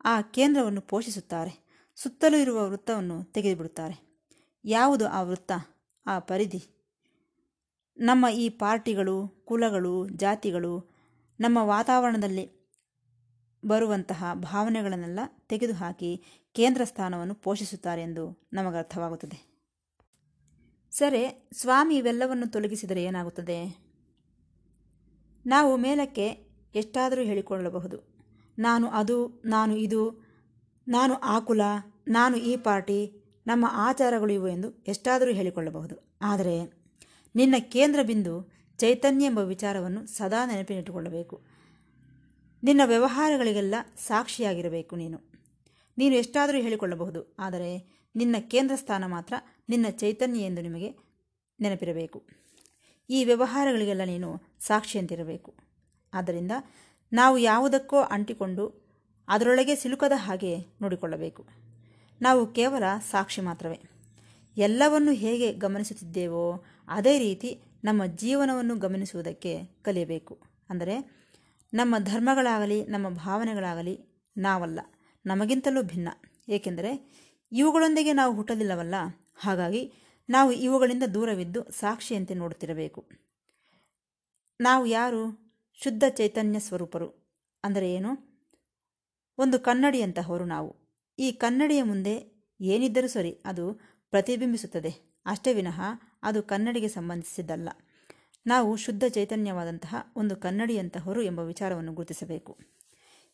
ಆ 0.05 0.21
ಕೇಂದ್ರವನ್ನು 0.21 0.81
ಪೋಷಿಸುತ್ತಾರೆ. 0.81 1.64
ಸುತ್ತಲೂ 1.95 2.37
ಇರುವ 2.37 2.69
ವೃತ್ತವನ್ನು 2.69 3.23
ತೆಗೆದುಬಿಡುತ್ತಾರೆ. 3.23 4.23
ಯಾವುದು 4.65 5.07
ಆ 5.07 5.21
ವೃತ್ತ? 5.21 5.51
ಆ 6.05 6.19
ಪರಿಧಿ. 6.19 6.63
ನಮ್ಮ 7.97 8.25
ಈ 8.33 8.49
ಪಾರ್ಟಿಗಳು, 8.49 9.27
ಕುಲಗಳು, 9.27 10.09
ಜಾತಿಗಳು 10.09 10.95
ನಮ್ಮ 11.39 11.57
ವಾತಾವರಣದಲ್ಲಿ 11.61 12.65
ಬರುವಂತಹ 13.65 14.23
ಭಾವನೆಗಳನ್ನೆಲ್ಲ 14.33 15.19
ತೆಗೆದುಹಾಕಿ 15.47 16.23
ಕೇಂದ್ರ 16.53 16.83
ಸ್ಥಾನವನ್ನು 16.83 17.35
ಪೋಷಿಸುತ್ತಾರೆ 17.35 18.01
ಎಂದು 18.01 18.49
ನಮಗೆ 18.53 18.77
ಅರ್ಥವಾಗುತ್ತದೆ 18.77 19.55
ಸರಿ, 20.91 21.49
ಸ್ವಾಮಿ 21.53 21.97
ಇವೆಲ್ಲವನ್ನು 21.97 22.51
ತೊಲಗಿಸಿದರೆ 22.51 23.03
ಏನಾಗುತ್ತದೆ? 23.03 23.85
ನಾವು 25.45 25.77
ಮೇಲಕ್ಕೆ 25.77 26.27
ಎಷ್ಟಾದರೂ 26.75 27.21
ಹೇಳಿಕೊಳ್ಳಬಹುದು. 27.21 28.15
ನಾನು 28.57 28.87
ಅದು, 28.87 29.27
ನಾನು 29.45 29.77
ಇದು 29.77 30.24
ನಾನು 30.87 31.13
ಆ 31.15 31.39
ಕುಲ, 31.39 31.61
ನಾನು 32.07 32.35
ಈ 32.37 32.55
ಪಾರ್ಟಿ, 32.57 32.99
ನಮ್ಮ 33.47 33.65
ಆಚಾರಗಳು 33.71 34.33
ಇವು 34.33 34.47
ಎಂದು 34.47 34.69
ಎಷ್ಟಾದರೂ 34.87 35.31
ಹೇಳಿಕೊಳ್ಳಬಹುದು. 35.31 35.95
ಆದರೆ 36.21 36.55
ನಿನ್ನ 37.35 37.55
ಕೇಂದ್ರ 37.59 37.99
ಬಿಂದು 38.03 38.33
ಚೈತನ್ಯ 38.77 39.25
ಎಂಬ 39.25 39.39
ವಿಚಾರವನ್ನು 39.39 40.01
ಸದಾ 40.07 40.45
ನೆನಪಿನಿಟ್ಟುಕೊಳ್ಳಬೇಕು. 40.45 41.35
ನಿನ್ನ 42.63 42.81
ವ್ಯವಹಾರಗಳಿಗೆಲ್ಲ 42.85 43.75
ಸಾಕ್ಷಿಯಾಗಿರಬೇಕು 44.07 44.95
ನೀನು. 44.95 45.17
ನೀನು 45.97 46.15
ಎಷ್ಟಾದರೂ 46.15 46.57
ಹೇಳಿಕೊಳ್ಳಬಹುದು, 46.57 47.35
ಆದರೆ 47.39 47.71
ನಿನ್ನ 48.15 48.35
ಕೇಂದ್ರ 48.39 48.75
ಸ್ಥಾನ 48.75 49.03
ಮಾತ್ರ 49.05 49.33
ನಿನ್ನ 49.69 49.85
ಚೈತನ್ಯ 49.89 50.39
ಎಂದು 50.41 50.61
ನಿಮಗೆ 50.61 50.89
ನೆನಪಿರಬೇಕು. 51.59 52.19
ಈ 53.09 53.23
ವ್ಯವಹಾರಗಳಿಗೆಲ್ಲ 53.23 54.03
ನೀನು 54.03 54.29
ಸಾಕ್ಷಿಯಂತಿರಬೇಕು. 54.59 55.51
ಆದ್ದರಿಂದ 56.13 56.51
ನಾವು 57.11 57.37
ಯಾವುದಕ್ಕೋ 57.37 58.01
ಅಂಟಿಕೊಂಡು 58.01 58.84
ಅದರೊಳಗೆ 59.27 59.75
ಸಿಲುಕದ 59.75 60.11
ಹಾಗೆ 60.15 60.57
ನೋಡಿಕೊಳ್ಳಬೇಕು. 60.81 61.45
ನಾವು 62.21 62.53
ಕೇವಲ 62.53 62.83
ಸಾಕ್ಷಿ 63.11 63.41
ಮಾತ್ರವೇ. 63.41 63.79
ಎಲ್ಲವನ್ನು 64.57 65.11
ಹೇಗೆ 65.11 65.53
ಗಮನಿಸುತ್ತಿದ್ದೇವೋ 65.53 66.63
ಅದೇ 66.87 67.19
ರೀತಿ 67.19 67.61
ನಮ್ಮ 67.83 68.05
ಜೀವನವನ್ನು 68.05 68.77
ಗಮನಿಸುವುದಕ್ಕೆ 68.77 69.63
ಕಲಿಯಬೇಕು. 69.81 70.39
ಅಂದರೆ 70.69 71.25
ನಮ್ಮ 71.73 71.95
ಧರ್ಮಗಳಾಗಲಿ, 71.97 72.85
ನಮ್ಮ 72.85 73.09
ಭಾವನೆಗಳಾಗಲಿ 73.09 73.99
ನಾವಲ್ಲ. 74.37 74.79
ನಮಗಿಂತಲೂ 75.25 75.83
ಭಿನ್ನ. 75.83 76.09
ಏಕೆಂದರೆ 76.49 77.11
ಇವುಗಳೊಂದಿಗೆ 77.51 78.13
ನಾವು 78.13 78.35
ಹುಟ್ಟಲಿಲ್ಲವಲ್ಲ. 78.35 78.95
ಹಾಗಾಗಿ 79.35 79.93
ನಾವು 80.29 80.51
ಇವುಗಳಿಂದ 80.51 81.03
ದೂರವಿದ್ದು 81.13 81.71
ಸಾಕ್ಷಿಯಂತೆ 81.71 82.33
ನೋಡುತ್ತಿರಬೇಕು. 82.33 83.09
ನಾವು 84.61 84.85
ಯಾರು? 84.85 85.53
ಶುದ್ಧ 85.83 86.03
ಚೈತನ್ಯ 86.09 86.59
ಸ್ವರೂಪರು. 86.59 87.37
ಅಂದರೆ 87.63 87.93
ಏನು? 87.93 88.24
ಒಂದು 89.37 89.59
ಕನ್ನಡಿಯಂತಹವರು 89.59 90.45
ನಾವು. 90.45 90.75
ಈ 91.19 91.31
ಕನ್ನಡಿಯ 91.31 91.83
ಮುಂದೆ 91.83 92.45
ಏನಿದ್ದರೂ 92.61 93.07
ಸರಿ 93.07 93.31
ಅದು 93.45 93.73
ಪ್ರತಿಬಿಂಬಿಸುತ್ತದೆ. 94.09 95.21
ಅಷ್ಟೇ 95.25 95.53
ವಿನಃ 95.53 95.81
ಅದು 96.23 96.43
ಕನ್ನಡಿಗೆ 96.43 96.87
ಸಂಬಂಧಿಸಿದ್ದಲ್ಲ. 96.87 97.69
ನಾವು 98.47 98.75
ಶುದ್ಧ 98.75 99.03
ಚೈತನ್ಯವಾದಂತಹ 99.09 99.95
ಒಂದು 100.15 100.35
ಕನ್ನಡಿಯಂತಹವರು 100.35 101.21
ಎಂಬ 101.21 101.39
ವಿಚಾರವನ್ನು 101.39 101.93
ಗುರುತಿಸಬೇಕು. 101.93 102.57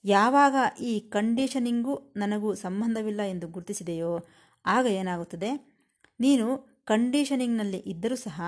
ಯಾವಾಗ 0.06 0.56
ಈ 0.80 1.00
ಕಂಡೀಷನಿಂಗೂ 1.00 2.14
ನನಗೂ 2.18 2.54
ಸಂಬಂಧವಿಲ್ಲ 2.54 3.22
ಎಂದು 3.22 3.48
ಗುರುತಿಸಿದೆಯೋ 3.48 4.20
ಆಗ 4.66 4.86
ಏನಾಗುತ್ತದೆ? 4.86 5.82
ನೀನು 6.20 6.58
ಕಂಡೀಷನಿಂಗ್ನಲ್ಲಿ 6.86 7.78
ಇದ್ದರೂ 7.78 8.16
ಸಹ 8.16 8.42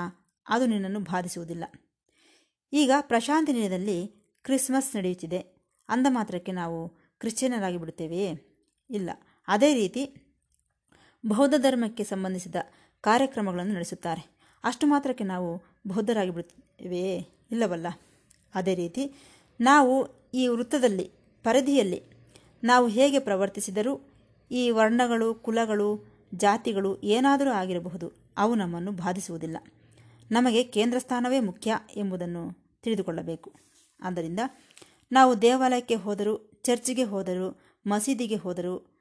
ಅದು 0.49 0.65
ನಿನ್ನನ್ನು 0.65 0.99
ಬಾಧಿಸುವುದಿಲ್ಲ. 0.99 1.63
ಈಗ 2.73 2.91
ಪ್ರಶಾಂತಿ 3.01 3.53
ನಿಲಯದಲ್ಲಿ 3.53 4.07
ಕ್ರಿಸ್ಮಸ್ 4.43 4.95
ನಡೆಯುತ್ತಿದೆ. 4.95 5.39
ಅಂದ 5.89 6.07
ಮಾತ್ರಕ್ಕೆ 6.09 6.51
ನಾವು 6.51 7.02
ಕ್ರಿಶ್ಚಿಯನರಾಗಿ 7.23 7.77
ಬಿಡುತ್ತೇವೆಯೇ 7.77 8.31
ಇಲ್ಲ. 8.89 9.09
ಅದೇ 9.47 9.73
ರೀತಿ 9.73 10.01
ಬೌದ್ಧ 11.25 11.55
ಧರ್ಮಕ್ಕೆ 11.57 12.03
ಸಂಬಂಧಿಸಿದ 12.03 12.55
ಕಾರ್ಯಕ್ರಮಗಳನ್ನು 13.01 13.73
ನಡೆಸುತ್ತಾರೆ. 13.73 14.23
ಅಷ್ಟು 14.63 14.87
ಮಾತ್ರಕ್ಕೆ 14.87 15.23
ನಾವು 15.23 15.49
ಬೌದ್ಧರಾಗಿ 15.87 16.29
ಬಿಡುತ್ತೇವೆಯೇ 16.29 17.15
ಇಲ್ಲವಲ್ಲ. 17.51 17.87
ಅದೇ 18.55 18.75
ರೀತಿ 18.75 19.03
ನಾವು 19.61 19.93
ಈ 20.33 20.47
ವೃತ್ತದಲ್ಲಿ, 20.47 21.11
ಪರಿಧಿಯಲ್ಲಿ 21.43 22.03
ನಾವು 22.63 22.87
ಹೇಗೆ 22.87 23.19
ಪ್ರವರ್ತಿಸಿದರೂ 23.19 23.93
ಈ 24.51 24.69
ವರ್ಣಗಳು, 24.71 25.33
ಕುಲಗಳು, 25.35 25.89
ಜಾತಿಗಳು 26.35 27.01
ಏನಾದರೂ 27.01 27.51
ಆಗಿರಬಹುದು, 27.51 28.11
ಅವು 28.37 28.55
ನಮ್ಮನ್ನು 28.55 28.91
ಬಾಧಿಸುವುದಿಲ್ಲ. 28.91 29.57
ನಮಗೆ 30.31 30.63
ಕೇಂದ್ರ 30.63 30.99
ಸ್ಥಾನವೇ 30.99 31.39
ಮುಖ್ಯ 31.39 31.79
ಎಂಬುದನ್ನು 31.95 32.43
ತಿಳಿದುಕೊಳ್ಳಬೇಕು. 32.81 33.49
ಆದ್ದರಿಂದ 34.03 34.39
ನಾವು 35.11 35.41
ದೇವಾಲಯಕ್ಕೆ 35.41 35.95
ಹೋದರೂ 35.95 36.52
ಚರ್ಚಿಗೆ 36.63 37.03
ಹೋದರು, 37.03 37.61
ಮಸೀದಿಗೆ 37.87 38.35
ಹೋದರು. 38.35 38.93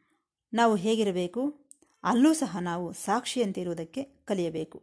ನಾವು 0.54 0.76
ಹೇಗಿರಬೇಕು? 0.76 1.68
ಅಲ್ಲೂ 2.04 2.32
ಸಹ 2.32 2.56
ನಾವು 2.60 2.92
ಸಾಕ್ಷಿಯಂತೆ 2.92 3.60
ಇರುವುದಕ್ಕೆ 3.60 4.02
ಕಲಿಯಬೇಕು. 4.02 4.82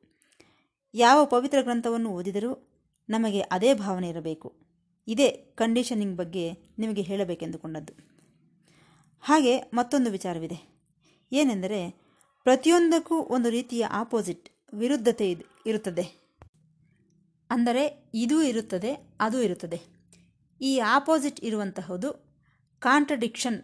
ಯಾವ 0.93 1.25
ಪವಿತ್ರ 1.25 1.62
ಗ್ರಂಥವನ್ನು 1.62 2.09
ಓದಿದರೂ 2.09 2.81
ನಮಗೆ 3.09 3.41
ಅದೇ 3.41 3.74
ಭಾವನೆ 3.74 4.09
ಇರಬೇಕು. 4.09 4.55
ಇದೇ 5.07 5.29
ಕಂಡೀಷನಿಂಗ್ 5.29 6.17
ಬಗ್ಗೆ 6.17 6.53
ನಿಮಗೆ 6.79 7.01
ಹೇಳಬೇಕೆಂದುಕೊಂಡದ್ದು. 7.01 7.93
ಹಾಗೆ 9.21 9.57
ಮತ್ತೊಂದು 9.57 10.12
ವಿಚಾರವಿದೆ. 10.12 10.79
ಏನೆಂದರೆ, 11.31 11.89
ಪ್ರತಿಯೊಂದಕ್ಕೂ 12.43 13.15
ಒಂದು 13.15 13.50
ರೀತಿಯ 13.50 13.86
ಆಪೋಸಿಟ್ 13.86 14.50
ವಿರುದ್ಧತೆ 14.74 15.31
ಇದು, 15.31 15.43
ಇರುತ್ತದೆ. 15.65 16.36
ಅಂದರೆ, 17.50 18.12
ಇದೂ 18.13 18.41
ಇರುತ್ತದೆ, 18.41 19.17
ಅದೂ 19.19 19.39
ಇರುತ್ತದೆ. 19.39 19.81
ಈ 20.62 20.79
ಆಪೋಸಿಟ್ 20.79 21.39
ಇರುವಂತಹದ್ದು 21.39 22.28
ಕಾಂಟ್ರಡಿಕ್ಷನ್ 22.79 23.62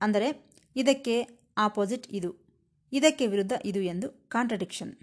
ಅಂದರೆ 0.00 0.52
ಇದಕ್ಕೆ 0.76 1.26
ಆಪೋಸಿಟ್ 1.56 2.06
ಇದು, 2.10 2.60
ಇದಕ್ಕೆ 2.92 3.26
ವಿರುದ್ಧ 3.26 3.52
ಇದು 3.64 3.80
ಎಂದು 3.80 4.28
ಕಾಂಟ್ರಡಿಕ್ಷನ್. 4.28 4.98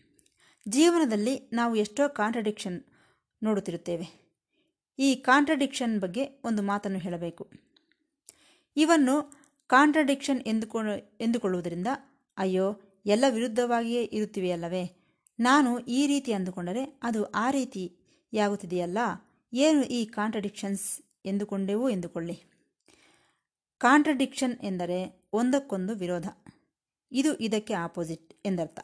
ಜೀವನದಲ್ಲಿ 0.68 1.50
ನಾವು 1.54 1.76
ಎಷ್ಟೋ 1.76 2.10
ಕಾಂಟ್ರಡಿಕ್ಷನ್ 2.10 2.84
ನೋಡುತ್ತಿರುತ್ತೇವೆ. 3.44 4.24
ಈ 5.00 5.16
ಕಾಂಟ್ರಡಿಕ್ಷನ್ 5.16 6.00
ಬಗ್ಗೆ 6.00 6.26
ಒಂದು 6.44 6.62
ಮಾತನ್ನು 6.62 7.00
ಹೇಳಬೇಕು. 7.00 7.52
ಇವನ್ನು 8.76 9.16
ಕಾಂಟ್ರಡಿಕ್ಷನ್ 9.68 10.42
ಎಂದುಕೊ, 10.42 10.80
ಎಂದುಕೊಳ್ಳುವುದರಿಂದ, 11.22 11.88
ಅಯ್ಯೋ, 12.38 12.82
ಎಲ್ಲ 13.06 13.26
ವಿರುದ್ಧವಾಗಿಯೇ 13.30 14.04
ಇರುತ್ತಿವೆಯಲ್ಲವೇ? 14.04 14.84
ನಾನು 15.40 15.80
ಈ 15.80 16.08
ರೀತಿ 16.08 16.34
ಅಂದುಕೊಂಡರೆ 16.34 17.00
ಅದು 17.04 17.26
ಆ 17.26 17.52
ರೀತಿಯಾಗುತ್ತಿದೆಯಲ್ಲ 17.52 18.98
ಏನು 19.54 19.84
ಈ 19.84 20.06
ಕಾಂಟ್ರಡಿಕ್ಷನ್ಸ್ 20.06 21.02
ಎಂದುಕೊಂಡೆವು 21.26 21.90
ಎಂದುಕೊಳ್ಳಿ. 21.90 22.53
ಕಾಂಟ್ರಡಿಕ್ಷನ್ 23.84 24.60
ಎಂದರೆ 24.64 25.28
ಒಂದಕ್ಕೊಂದು 25.34 25.96
ವಿರೋಧ. 25.96 26.28
ಇದು 27.12 27.36
ಇದಕ್ಕೆ 27.36 27.74
ಆಪೋಸಿಟ್ 27.74 28.34
ಎಂದರ್ಥ. 28.46 28.80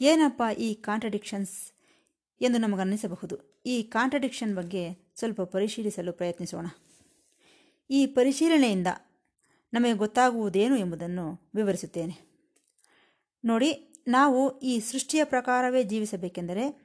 ಏನಪ್ಪ 0.00 0.42
ಈ 0.58 0.74
ಕಾಂಟ್ರಡಿಕ್ಷನ್ಸ್ 0.74 1.72
ಎಂದು 2.42 2.58
ನಮಗನ್ನಿಸಬಹುದು? 2.58 3.62
ಈ 3.66 3.82
ಕಾಂಟ್ರಡಿಕ್ಷನ್ 3.82 4.56
ಬಗ್ಗೆ 4.56 5.12
ಸ್ವಲ್ಪ 5.14 5.40
ಪರಿಶೀಲಿಸಲು 5.40 6.12
ಪ್ರಯತ್ನಿಸೋಣ. 6.12 6.66
ಈ 7.90 8.06
ಪರಿಶೀಲನೆಯಿಂದ 8.06 8.86
ನಮಗೆ 9.74 9.92
ಗೊತ್ತಾಗುವುದೇನು 9.92 10.76
ಎಂಬುದನ್ನು 10.76 11.50
ವಿವರಿಸುತ್ತೇನೆ. 11.54 12.14
ನೋಡಿ, 13.44 13.94
ನಾವು 14.08 14.60
ಈ 14.60 14.80
ಸೃಷ್ಟಿಯ 14.80 15.24
ಪ್ರಕಾರವೇ 15.24 15.82
ಜೀವಿಸಬೇಕೆಂದರೆ 15.82 16.82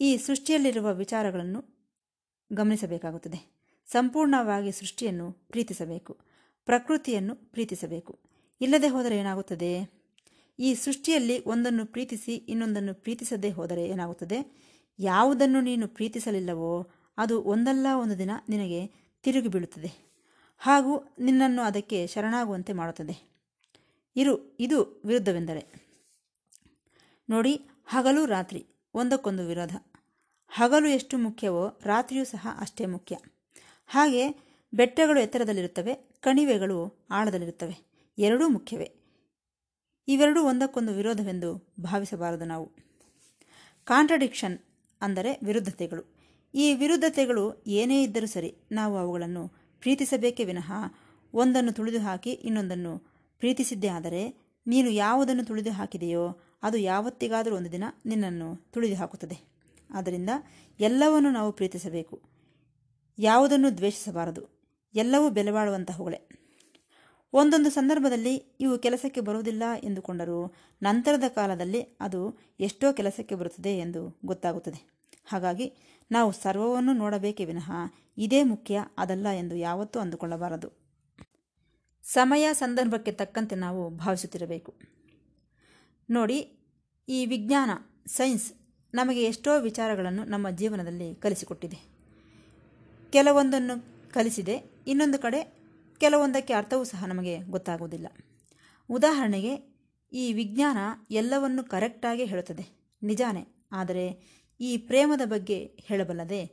ಈ 0.00 0.16
ಸೃಷ್ಟಿಯಲ್ಲಿರುವ 0.16 0.94
ವಿಚಾರಗಳನ್ನು 0.94 1.64
ಗಮನಿಸಬೇಕಾಗುತ್ತದೆ. 2.52 3.52
ಸಂಪೂರ್ಣವಾಗಿ 3.86 4.72
ಸೃಷ್ಟಿಯನ್ನು 4.72 5.32
ಪ್ರೀತಿಸಬೇಕು. 5.32 6.31
ಪ್ರಕೃತಿಯನ್ನು 6.66 7.34
ಪ್ರೀತಿಸಬೇಕು. 7.34 8.18
ಇಲ್ಲದೆ 8.60 8.88
ಹೋದರೆ 8.88 9.18
ಏನಾಗುತ್ತದೆ? 9.18 10.02
ಈ 10.58 10.74
ಸೃಷ್ಟಿಯಲ್ಲಿ 10.74 11.44
ಒಂದನ್ನು 11.44 11.86
ಪ್ರೀತಿಸಿ 11.86 12.34
ಇನ್ನೊಂದನ್ನು 12.34 12.94
ಪ್ರೀತಿಸದೇ 12.94 13.50
ಹೋದರೆ 13.50 13.86
ಏನಾಗುತ್ತದೆ? 13.86 14.62
ಯಾವುದನ್ನು 14.98 15.60
ನೀನು 15.60 15.88
ಪ್ರೀತಿಸಲಿಲ್ಲವೋ 15.88 16.88
ಅದು 17.18 17.42
ಒಂದಲ್ಲ 17.42 17.86
ಒಂದು 17.94 18.18
ದಿನ 18.18 18.30
ನಿನಗೆ 18.48 18.86
ತಿರುಗಿ 19.22 19.48
ಬೀಳುತ್ತದೆ. 19.48 20.12
ಹಾಗೂ 20.58 21.16
ನಿನ್ನನ್ನು 21.18 21.62
ಅದಕ್ಕೆ 21.62 22.06
ಶರಣಾಗುವಂತೆ 22.06 22.72
ಮಾಡುತ್ತದೆ. 22.72 23.32
ಇರು, 24.16 24.56
ಇದು 24.60 25.02
ವಿರುದ್ಧವೆಂದರೆ. 25.04 25.92
ನೋಡಿ, 27.30 27.60
ಹಗಲು 27.86 28.26
ರಾತ್ರಿ, 28.26 28.66
ಒಂದಕ್ಕೊಂದು 28.94 29.46
ವಿರೋಧ. 29.46 29.76
ಹಗಲು 30.48 30.88
ಎಷ್ಟು 30.88 31.18
ಮುಖ್ಯವೋ 31.18 31.80
ರಾತ್ರಿಯೂ 31.84 32.24
ಸಹ 32.24 32.48
ಅಷ್ಟೇ 32.60 32.86
ಮುಖ್ಯ. 32.86 33.16
ಹಾಗೆ 33.86 34.51
ಬೆಟ್ಟಗಳು 34.74 35.20
ಎತ್ತರದಲ್ಲಿರುತ್ತವೆ, 35.20 35.94
ಕಣಿವೆಗಳು 35.94 37.06
ಆಳದಲ್ಲಿರುತ್ತವೆ. 37.10 37.86
ಎರಡೂ 38.18 38.48
ಮುಖ್ಯವೇ. 38.48 38.92
ಇವೆರಡೂ 40.08 40.42
ಒಂದಕ್ಕೊಂದು 40.42 40.92
ವಿರೋಧವೆಂದು 40.92 41.72
ಭಾವಿಸಬಾರದು 41.80 42.44
ನಾವು. 42.44 42.72
ಕಾಂಟ್ರಡಿಕ್ಷನ್ 43.84 44.58
ಅಂದರೆ 45.00 45.40
ವಿರುದ್ಧತೆಗಳು. 45.44 46.22
ಈ 46.54 46.74
ವಿರುದ್ಧತೆಗಳು 46.74 47.64
ಏನೇ 47.66 48.02
ಇದ್ದರೂ 48.02 48.26
ಸರಿ 48.26 48.54
ನಾವು 48.72 48.96
ಅವುಗಳನ್ನು 48.96 49.48
ಪ್ರೀತಿಸಬೇಕೇ 49.80 50.44
ವಿನಃ 50.44 50.72
ಒಂದನ್ನು 51.34 51.72
ತುಳಿದು 51.72 52.00
ಹಾಕಿ 52.00 52.30
ಇನ್ನೊಂದನ್ನು 52.30 52.98
ಪ್ರೀತಿಸಿದ್ದೇ 53.38 53.88
ಆದರೆ 53.88 54.52
ನೀನು 54.66 54.90
ಯಾವುದನ್ನು 54.90 55.44
ತುಳಿದು 55.44 55.70
ಹಾಕಿದೆಯೋ 55.70 56.40
ಅದು 56.62 56.78
ಯಾವತ್ತಿಗಾದರೂ 56.78 57.56
ಒಂದು 57.56 57.72
ದಿನ 57.72 57.84
ನಿನ್ನನ್ನು 58.06 58.70
ತುಳಿದು 58.70 58.94
ಹಾಕುತ್ತದೆ 58.94 59.38
ಆದ್ದರಿಂದ 59.94 60.30
ಎಲ್ಲವನ್ನು 60.80 61.30
ನಾವು 61.30 61.52
ಪ್ರೀತಿಸಬೇಕು. 61.52 62.22
ಯಾವುದನ್ನು 63.18 63.76
ದ್ವೇಷಿಸಬಾರದು. 63.76 64.61
ಎಲ್ಲವೂ 64.94 65.30
ಬೆಲೆಬಾಳುವಂತಹವುಗಳೇ 65.30 66.28
ಒಂದೊಂದು 67.32 67.70
ಸಂದರ್ಭದಲ್ಲಿ 67.70 68.34
ಇವು 68.60 68.78
ಕೆಲಸಕ್ಕೆ 68.78 69.20
ಬರುವುದಿಲ್ಲ 69.20 69.62
ಎಂದುಕೊಂಡರೂ 69.82 70.54
ನಂತರದ 70.82 71.24
ಕಾಲದಲ್ಲಿ 71.28 71.82
ಅದು 72.00 72.38
ಎಷ್ಟೋ 72.60 72.92
ಕೆಲಸಕ್ಕೆ 72.92 73.34
ಬರುತ್ತದೆ 73.34 73.78
ಎಂದು 73.78 74.18
ಗೊತ್ತಾಗುತ್ತದೆ. 74.24 74.92
ಹಾಗಾಗಿ 75.24 75.72
ನಾವು 76.10 76.32
ಸರ್ವವನ್ನು 76.32 76.92
ನೋಡಬೇಕೇ 76.92 77.44
ವಿನಃ 77.44 77.70
ಇದೇ 78.18 78.42
ಮುಖ್ಯ 78.42 78.80
ಅದಲ್ಲ 78.98 79.28
ಎಂದು 79.28 79.56
ಯಾವತ್ತೂ 79.56 80.00
ಅಂದುಕೊಳ್ಳಬಾರದು. 80.00 80.68
ಸಮಯ 82.02 82.48
ಸಂದರ್ಭಕ್ಕೆ 82.52 83.12
ತಕ್ಕಂತೆ 83.12 83.56
ನಾವು 83.56 83.90
ಭಾವಿಸುತ್ತಿರಬೇಕು. 83.90 84.74
ನೋಡಿ, 86.10 86.58
ಈ 87.08 87.26
ವಿಜ್ಞಾನ, 87.26 87.70
ಸೈನ್ಸ್ 88.06 88.52
ನಮಗೆ 88.94 89.24
ಎಷ್ಟೋ 89.24 89.60
ವಿಚಾರಗಳನ್ನು 89.60 90.24
ನಮ್ಮ 90.24 90.50
ಜೀವನದಲ್ಲಿ 90.50 91.14
ಕಲಿಸಿಕೊಟ್ಟಿದೆ. 91.14 91.92
ಕೆಲವೊಂದನ್ನು 93.10 93.91
ಕಲಿಸಿದೆ. 94.12 94.56
ಇನ್ನೊಂದು 94.86 95.18
ಕಡೆ 95.18 95.40
ಕೆಲವೊಂದಕ್ಕೆ 95.98 96.54
ಅರ್ಥವೂ 96.54 96.84
ಸಹ 96.84 97.04
ನಮಗೆ 97.04 97.38
ಗೊತ್ತಾಗುವುದಿಲ್ಲ. 97.38 98.06
ಉದಾಹರಣೆಗೆ, 98.90 99.52
ಈ 100.12 100.32
ವಿಜ್ಞಾನ 100.32 100.78
ಎಲ್ಲವನ್ನು 101.10 101.64
ಕರೆಕ್ಟಾಗಿ 101.64 102.24
ಹೇಳುತ್ತದೆ. 102.24 102.64
ನಿಜಾನೇ, 103.02 103.44
ಆದರೆ 103.72 104.04
ಈ 104.60 104.76
ಪ್ರೇಮದ 104.76 105.20
ಬಗ್ಗೆ 105.24 105.76
ಹೇಳಬಲ್ಲದೆ, 105.80 106.46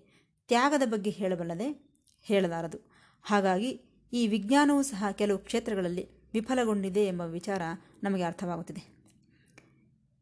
ತ್ಯಾಗದ 0.48 0.84
ಬಗ್ಗೆ 0.86 1.10
ಹೇಳಬಲ್ಲದೆ 1.10 1.90
ಹೇಳಲಾರದು. 2.22 2.80
ಹಾಗಾಗಿ, 3.24 3.72
ಈ 4.14 4.28
ವಿಜ್ಞಾನವೂ 4.28 4.82
ಸಹ 4.82 5.06
ಕೆಲವು 5.12 5.38
ಕ್ಷೇತ್ರಗಳಲ್ಲಿ 5.38 6.10
ವಿಫಲಗೊಂಡಿದೆ 6.34 7.06
ಎಂಬ 7.06 7.22
ವಿಚಾರ 7.22 7.62
ನಮಗೆ 8.04 8.24
ಅರ್ಥವಾಗುತ್ತದೆ. 8.24 8.84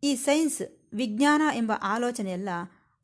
ಈ 0.04 0.16
ಸೈನ್ಸ್, 0.16 0.62
ವಿಜ್ಞಾನ 0.94 1.42
ಎಂಬ 1.56 1.72
ಆಲೋಚನೆಯೆಲ್ಲ 1.82 2.50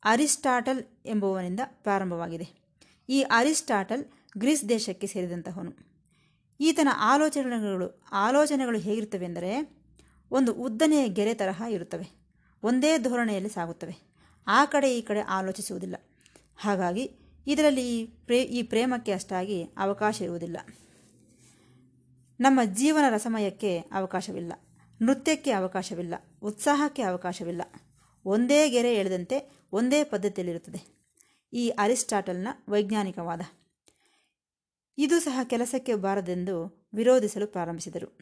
ಅರಿಸ್ಟಾಟಲ್ 0.04 0.82
ಎಂಬುವನಿಂದ 1.06 1.60
ಪ್ರಾರಂಭವಾಗಿದೆ. 1.66 2.64
ಈ 3.08 3.22
ಅರಿಸ್ಟಾಟಲ್ 3.22 4.04
ಗ್ರೀಸ್ 4.38 4.68
ದೇಶಕ್ಕೆ 4.68 5.06
ಸೇರಿದಂತಹವನು 5.06 5.72
ಈತನ 6.60 6.88
ಆಲೋಚನೆಗಳು 6.96 8.02
ಆಲೋಚನೆಗಳು 8.12 8.78
ಹೇಗಿರುತ್ತವೆಂದರೆ 8.78 9.76
ಒಂದು 10.30 10.52
ಉದ್ದನೆಯ 10.52 11.08
ಗೆರೆ 11.08 11.34
ತರಹ 11.34 11.62
ಇರುತ್ತವೆ. 11.68 12.10
ಒಂದೇ 12.62 12.98
ಧೋರಣೆಯಲ್ಲಿ 12.98 13.48
ಸಾಗುತ್ತವೆ. 13.48 13.96
ಆ 14.46 14.64
ಕಡೆ 14.64 14.98
ಈ 14.98 15.02
ಕಡೆ 15.02 15.20
ಆಲೋಚಿಸುವುದಿಲ್ಲ. 15.20 15.96
ಹಾಗಾಗಿ 16.56 17.10
ಇದರಲ್ಲಿ 17.46 18.00
ಈ 18.00 18.06
ಪ್ರೇ, 18.06 18.42
ಈ 18.42 18.62
ಪ್ರೇಮಕ್ಕೆ 18.62 19.12
ಅಷ್ಟಾಗಿ 19.12 19.62
ಅವಕಾಶ 19.62 20.22
ಇರುವುದಿಲ್ಲ. 20.22 20.56
ನಮ್ಮ 22.40 22.60
ಜೀವನ 22.64 23.04
ರಸಮಯಕ್ಕೆ 23.08 23.78
ಅವಕಾಶವಿಲ್ಲ. 23.78 24.52
ನೃತ್ಯಕ್ಕೆ 25.02 25.52
ಅವಕಾಶವಿಲ್ಲ. 25.52 26.14
ಉತ್ಸಾಹಕ್ಕೆ 26.42 27.02
ಅವಕಾಶವಿಲ್ಲ. 27.02 27.62
ಒಂದೇ 28.24 28.68
ಗೆರೆ 28.68 28.94
ಎಳೆದಂತೆ 28.94 29.64
ಒಂದೇ 29.72 30.04
ಪದ್ಧತಿಯಲ್ಲಿರುತ್ತದೆ. 30.04 31.08
ಈ 31.52 31.68
ಅರಿಸ್ಟಾಟಲ್ನ 31.68 32.48
ವೈಜ್ಞಾನಿಕವಾದ 32.68 33.40
ಇದು 34.98 35.20
ಸಹ 35.20 35.40
ಕೆಲಸಕ್ಕೆ 35.44 35.94
ಬಾರದೆಂದು 35.94 36.86
ವಿರೋಧಿಸಲು 36.94 37.46
ಪ್ರಾರಂಭಿಸಿದರು. 37.46 38.18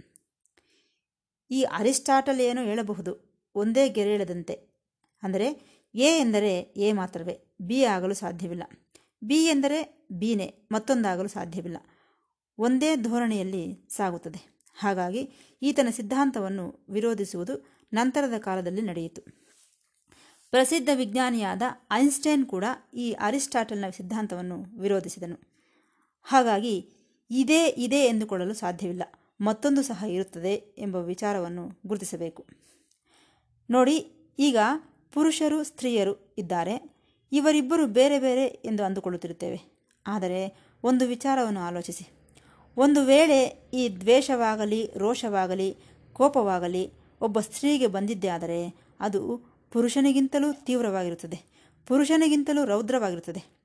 ಈ 1.51 1.63
ಅರಿಸ್ಟಾಟಲ್ 1.63 2.41
ಏನು 2.41 2.65
ಹೇಳಬಹುದು? 2.65 3.43
ಒಂದೇ 3.55 3.89
ಗೆರೆಳದಂತೆ 3.89 4.55
ಅಂದರೆ, 5.23 5.47
ಎ 5.95 6.19
ಎಂದರೆ 6.19 6.59
ಎ 6.59 6.93
ಮಾತ್ರವೇ, 6.93 7.41
ಬಿ 7.61 7.85
ಆಗಲು 7.85 8.15
ಸಾಧ್ಯವಿಲ್ಲ. 8.15 8.63
ಬಿ 9.25 9.45
ಎಂದರೆ 9.45 10.09
ಬಿನೇ, 10.13 10.69
ಮತ್ತೊಂದಾಗಲು 10.73 11.29
ಸಾಧ್ಯವಿಲ್ಲ. 11.29 11.77
ಒಂದೇ 12.59 12.97
ಧೋರಣೆಯಲ್ಲಿ 12.97 13.89
ಸಾಗುತ್ತದೆ. 13.97 14.63
ಹಾಗಾಗಿ 14.75 15.31
ಈತನ 15.63 15.89
ಸಿದ್ಧಾಂತವನ್ನು 15.91 16.87
ವಿರೋಧಿಸುವುದು 16.91 17.67
ನಂತರದ 17.93 18.39
ಕಾಲದಲ್ಲಿ 18.39 18.83
ನಡೆಯಿತು. 18.83 19.23
ಪ್ರಸಿದ್ಧ 20.51 20.89
ವಿಜ್ಞಾನಿಯಾದ 20.95 21.63
ಐನ್ಸ್ಟೈನ್ 21.91 22.47
ಕೂಡ 22.47 22.65
ಈ 22.95 23.13
ಅರಿಸ್ಟಾಟಲ್ನ 23.13 23.85
ಸಿದ್ಧಾಂತವನ್ನು 23.97 24.81
ವಿರೋಧಿಸಿದನು. 24.81 25.52
ಹಾಗಾಗಿ 26.23 26.91
ಇದೇ, 27.31 27.67
ಇದೆ 27.67 27.97
ಎಂದುಕೊಳ್ಳಲು 27.97 28.55
ಸಾಧ್ಯವಿಲ್ಲ. 28.55 29.03
ಮತ್ತೊಂದು 29.41 29.83
ಸಹ 29.83 30.05
ಇರುತ್ತದೆ 30.09 30.55
ಎಂಬ 30.55 30.97
ವಿಚಾರವನ್ನು 30.97 31.81
ಗುರುತಿಸಬೇಕು. 31.87 32.47
ನೋಡಿ, 33.71 33.97
ಈಗ 34.39 34.57
ಪುರುಷರು, 35.13 35.65
ಸ್ತ್ರೀಯರು 35.65 36.35
ಇದ್ದಾರೆ. 36.39 36.95
ಇವರಿಬ್ಬರು 37.33 37.87
ಬೇರೆ 37.87 38.19
ಬೇರೆ 38.19 38.45
ಎಂದು 38.45 38.85
ಅಂದುಕೊಳ್ಳುತ್ತಿರುತ್ತೇವೆ. 38.85 39.61
ಆದರೆ 40.07 40.57
ಒಂದು 40.83 41.07
ವಿಚಾರವನ್ನು 41.07 41.61
ಆಲೋಚಿಸಿ. 41.61 42.09
ಒಂದು 42.77 43.05
ವೇಳೆ 43.05 43.71
ಈ 43.75 43.89
ದ್ವೇಷವಾಗಲಿ, 43.89 44.91
ರೋಷವಾಗಲಿ, 44.97 45.77
ಕೋಪವಾಗಲಿ 46.13 46.91
ಒಬ್ಬ 47.21 47.41
ಸ್ತ್ರೀಗೆ 47.41 47.87
ಬಂದಿದ್ದೇ 47.87 48.29
ಆದರೆ 48.29 48.75
ಅದು 49.01 49.39
ಪುರುಷನಿಗಿಂತಲೂ 49.71 50.53
ತೀವ್ರವಾಗಿರುತ್ತದೆ. 50.53 51.69
ಪುರುಷನಿಗಿಂತಲೂ 51.87 52.65
ರೌದ್ರವಾಗಿರುತ್ತದೆ. 52.65 53.62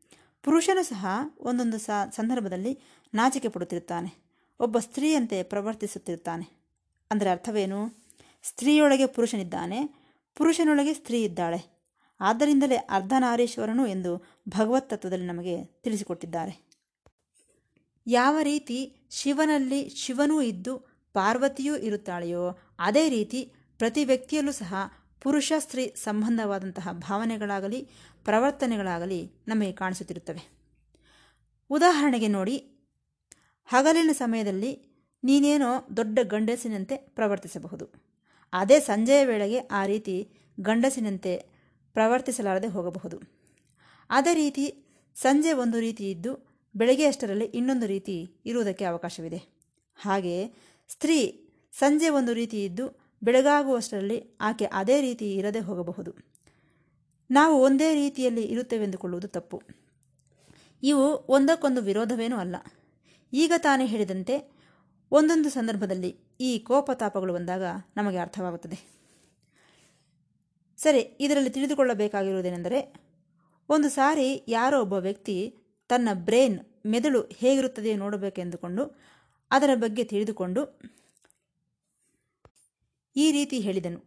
ಪುರುಷನು 0.47 0.83
ಸಹ 0.83 1.07
ಒಂದೊಂದು 1.39 1.77
ಸ 1.77 1.89
ಸಂದರ್ಭದಲ್ಲಿ 2.11 2.79
ನಾಚಿಕೆ 3.13 3.47
ಪಡುತ್ತಿರುತ್ತಾನೆ. 3.47 4.09
ಒಬ್ಬ 4.59 4.79
ಸ್ತ್ರೀಯಂತೆ 4.79 5.43
ಪ್ರವರ್ತಿಸುತ್ತಿರುತ್ತಾನೆ. 5.43 6.45
ಅಂದರೆ 7.11 7.29
ಅರ್ಥವೇನು? 7.29 7.79
ಸ್ತ್ರೀಯೊಳಗೆ 8.43 9.05
ಪುರುಷನಿದ್ದಾನೆ, 9.05 9.79
ಪುರುಷನೊಳಗೆ 10.35 10.93
ಸ್ತ್ರೀ 10.93 11.23
ಇದ್ದಾಳೆ 11.23 11.89
ಆದ್ದರಿಂದಲೇ 12.19 12.75
ಅರ್ಧನಾರೀಶ್ವರನು 12.75 13.87
ಎಂದು 13.87 14.41
ಭಗವತ್ 14.49 14.89
ತತ್ವದಲ್ಲಿ 14.89 15.25
ನಮಗೆ 15.25 15.65
ತಿಳಿಸಿಕೊಟ್ಟಿದ್ದಾರೆ. 15.65 16.69
ಯಾವ 18.07 18.37
ರೀತಿ 18.41 19.07
ಶಿವನಲ್ಲಿ 19.11 19.89
ಶಿವನೂ 19.89 20.41
ಇದ್ದು 20.41 20.77
ಪಾರ್ವತಿಯೂ 21.13 21.75
ಇರುತ್ತಾಳೆಯೋ, 21.75 22.59
ಅದೇ 22.79 23.09
ರೀತಿ 23.09 23.53
ಪ್ರತಿ 23.77 24.05
ವ್ಯಕ್ತಿಯಲ್ಲೂ 24.05 24.51
ಸಹ 24.51 24.73
ಪುರುಷ 25.21 25.53
ಸ್ತ್ರೀ 25.57 25.93
ಸಂಬಂಧವಾದಂತಹ 25.95 26.87
ಭಾವನೆಗಳಾಗಲಿ, 26.91 27.89
ಪ್ರವರ್ತನೆಗಳಾಗಲಿ 28.25 29.31
ನಮಗೆ 29.47 29.71
ಕಾಣಿಸುತ್ತಿರುತ್ತವೆ. 29.71 30.49
ಉದಾಹರಣೆಗೆ 31.69 32.27
ನೋಡಿ, 32.27 32.57
ಹಗಲಿನ 33.65 34.09
ಸಮಯದಲ್ಲಿ 34.13 35.01
ನೀನೇನೋ 35.23 35.87
ದೊಡ್ಡ 35.97 36.19
ಗಂಡಸಿನಂತೆ 36.23 36.97
ಪ್ರವರ್ತಿಸಬಹುದು. 36.97 37.93
ಅದೇ 38.53 38.79
ಸಂಜೆಯ 38.79 39.25
ವೇಳೆಗೆ 39.25 39.59
ಆ 39.59 39.85
ರೀತಿ 39.85 40.31
ಗಂಡಸಿನಂತೆ 40.59 41.37
ಪ್ರವರ್ತಿಸಲಾರದೆ 41.93 42.67
ಹೋಗಬಹುದು. 42.67 43.19
ಅದೇ 44.09 44.33
ರೀತಿ 44.33 44.85
ಸಂಜೆ 45.15 45.53
ಒಂದು 45.53 45.79
ರೀತಿ 45.79 46.11
ಇದ್ದು, 46.11 46.61
ಬೆಳಗ್ಗೆ 46.75 47.05
ಅಷ್ಟರಲ್ಲಿ 47.05 47.45
ಇನ್ನೊಂದು 47.45 47.85
ರೀತಿ 47.85 48.35
ಇರುವುದಕ್ಕೆ 48.45 48.85
ಅವಕಾಶವಿದೆ. 48.85 49.37
ಹಾಗೆಯೇ 49.95 50.53
ಸ್ತ್ರೀ 50.87 51.49
ಸಂಜೆ 51.73 52.09
ಒಂದು 52.09 52.33
ರೀತಿ 52.33 52.65
ಇದ್ದು 52.65 53.06
ಬೆಳಗಾಗುವಷ್ಟರಲ್ಲಿ 53.23 54.37
ಆಕೆ 54.41 54.65
ಅದೇ 54.65 55.01
ರೀತಿ 55.01 55.35
ಇರದೆ 55.35 55.59
ಹೋಗಬಹುದು. 55.59 56.13
ನಾವು 57.31 57.61
ಒಂದೇ 57.61 57.93
ರೀತಿಯಲ್ಲಿ 57.93 58.43
ಇರುತ್ತೇವೆಂದುಕೊಳ್ಳುವುದು 58.43 59.27
ತಪ್ಪು. 59.27 59.61
ಇವು 60.83 61.25
ಒಂದಕ್ಕೊಂದು 61.27 61.81
ವಿರೋಧವೇನೂ 61.81 62.37
ಅಲ್ಲ. 62.37 62.55
ಈಗ 63.33 63.53
ತಾನೇ 63.57 63.85
ಹೇಳಿದಂತೆ 63.85 64.51
ಒಂದೊಂದು 65.11 65.49
ಸಂದರ್ಭದಲ್ಲಿ 65.49 66.19
ಈ 66.39 66.59
ಕೋಪತಾಪಗಳು 66.59 67.33
ಬಂದಾಗ 67.33 67.61
ನಮಗೆ 67.97 68.17
ಅರ್ಥವಾಗುತ್ತದೆ. 68.17 68.97
ಸರಿ, 70.77 71.17
ಇದರಲ್ಲಿ 71.19 71.49
ತಿಳಿದುಕೊಳ್ಳಬೇಕಾಗಿರುವುದೇನೆಂದರೆ, 71.49 73.07
ಒಂದು 73.69 73.89
ಸಾರಿ 73.89 74.43
ಯಾರೋ 74.47 74.81
ಒಬ್ಬ 74.81 74.93
ವ್ಯಕ್ತಿ 74.93 75.55
ತನ್ನ 75.87 76.09
ಬ್ರೇನ್ 76.13 76.59
ಮೆದುಳು 76.85 77.21
ಹೇಗಿರುತ್ತದೆ 77.21 77.95
ನೋಡಬೇಕೆಂದುಕೊಂಡು 77.95 78.99
ಅದರ 79.51 79.69
ಬಗ್ಗೆ 79.75 80.03
ತಿಳಿದುಕೊಂಡು 80.03 80.81
ಈ 83.17 83.31
ರೀತಿ 83.31 83.59
ಹೇಳಿದನು. 83.59 84.03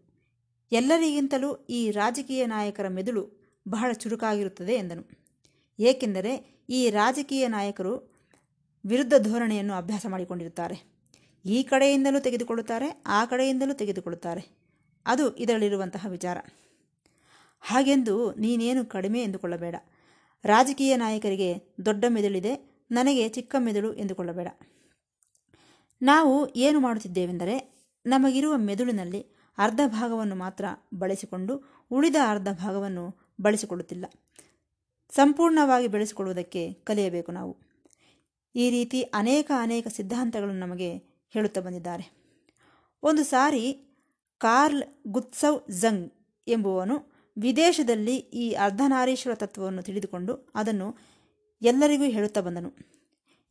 ಎಲ್ಲರಿಗಿಂತಲೂ 0.73 1.57
ಈ 1.71 1.91
ರಾಜಕೀಯ 1.91 2.47
ನಾಯಕರ 2.47 2.89
ಮೆದುಳು 2.89 3.41
ಬಹಳ 3.69 3.93
ಚುರುಕಾಗಿರುತ್ತದೆ 3.93 4.73
ಎಂದನು. 4.73 5.05
ಏಕೆಂದರೆ 5.79 6.63
ಈ 6.69 6.91
ರಾಜಕೀಯ 6.91 7.49
ನಾಯಕರು 7.49 8.11
ವಿರುದ್ಧ 8.87 9.15
ಧೋರಣೆಯನ್ನು 9.19 9.75
ಅಭ್ಯಾಸ 9.75 10.07
ಮಾಡಿಕೊಂಡಿರುತ್ತಾರೆ. 10.09 11.01
ಈ 11.45 11.63
ಕಡೆಯಿಂದಲೂ 11.63 12.21
ತೆಗೆದುಕೊಳ್ಳುತ್ತಾರೆ, 12.21 13.03
ಆ 13.07 13.25
ಕಡೆಯಿಂದಲೂ 13.25 13.75
ತೆಗೆದುಕೊಳ್ಳುತ್ತಾರೆ. 13.75 14.61
ಅದು 15.07 15.37
ಇದರಲ್ಲಿರುವಂತಹ 15.37 16.07
ವಿಚಾರ. 16.09 16.39
ಹಾಗೆಂದು 17.61 18.35
ನೀನೇನು 18.35 18.85
ಕಡಿಮೆ 18.85 19.23
ಎಂದುಕೊಳ್ಳಬೇಡ. 19.23 19.75
ರಾಜಕೀಯ 20.45 20.97
ನಾಯಕರಿಗೆ 20.97 21.75
ದೊಡ್ಡ 21.87 22.05
ಮೆದುಳಿದೆ, 22.09 22.85
ನನಗೆ 22.91 23.29
ಚಿಕ್ಕ 23.29 23.57
ಮೆದುಳು 23.59 23.95
ಎಂದುಕೊಳ್ಳಬೇಡ. 23.95 24.49
ನಾವು 26.03 26.55
ಏನು 26.55 26.81
ಮಾಡುತ್ತಿದ್ದೇವೆಂದರೆ 26.81 27.80
ನಮಗಿರುವ 28.07 28.57
ಮೆದುಳಿನಲ್ಲಿ 28.57 29.27
ಅರ್ಧ 29.59 29.81
ಭಾಗವನ್ನು 29.87 30.35
ಮಾತ್ರ 30.35 30.65
ಬಳಸಿಕೊಂಡು 30.95 31.85
ಉಳಿದ 31.91 32.17
ಅರ್ಧ 32.29 32.49
ಭಾಗವನ್ನು 32.53 33.35
ಬಳಸಿಕೊಳ್ಳುತ್ತಿಲ್ಲ. 33.41 34.05
ಸಂಪೂರ್ಣವಾಗಿ 35.11 35.87
ಬೆಳೆಸಿಕೊಳ್ಳುವುದಕ್ಕೆ 35.87 36.73
ಕಲಿಯಬೇಕು 36.73 37.33
ನಾವು. 37.33 37.57
ಈ 38.55 38.71
ರೀತಿ 38.71 39.03
ಅನೇಕ 39.03 39.51
ಅನೇಕ 39.59 39.89
ಸಿದ್ಧಾಂತಗಳನ್ನು 39.89 40.61
ನಮಗೆ 40.61 40.97
ಹೇಳುತ್ತಾ 41.31 41.61
ಬಂದಿದ್ದಾರೆ. 41.61 42.21
ಒಂದು 43.03 43.25
ಸಾರಿ 43.25 43.73
ಕಾರ್ಲ್ 44.39 44.83
ಗುತ್ಸವ್ 45.07 45.73
ಜಂಗ್ 45.73 46.13
ಎಂಬುವನು 46.49 47.13
ವಿದೇಶದಲ್ಲಿ 47.39 48.17
ಈ 48.17 48.53
ಅರ್ಧನಾರೀಶ್ವರ 48.53 49.35
ತತ್ವವನ್ನು 49.35 49.83
ತಿಳಿದುಕೊಂಡು 49.83 50.53
ಅದನ್ನು 50.55 50.97
ಎಲ್ಲರಿಗೂ 51.63 52.05
ಹೇಳುತ್ತಾ 52.05 52.41
ಬಂದನು. 52.41 52.73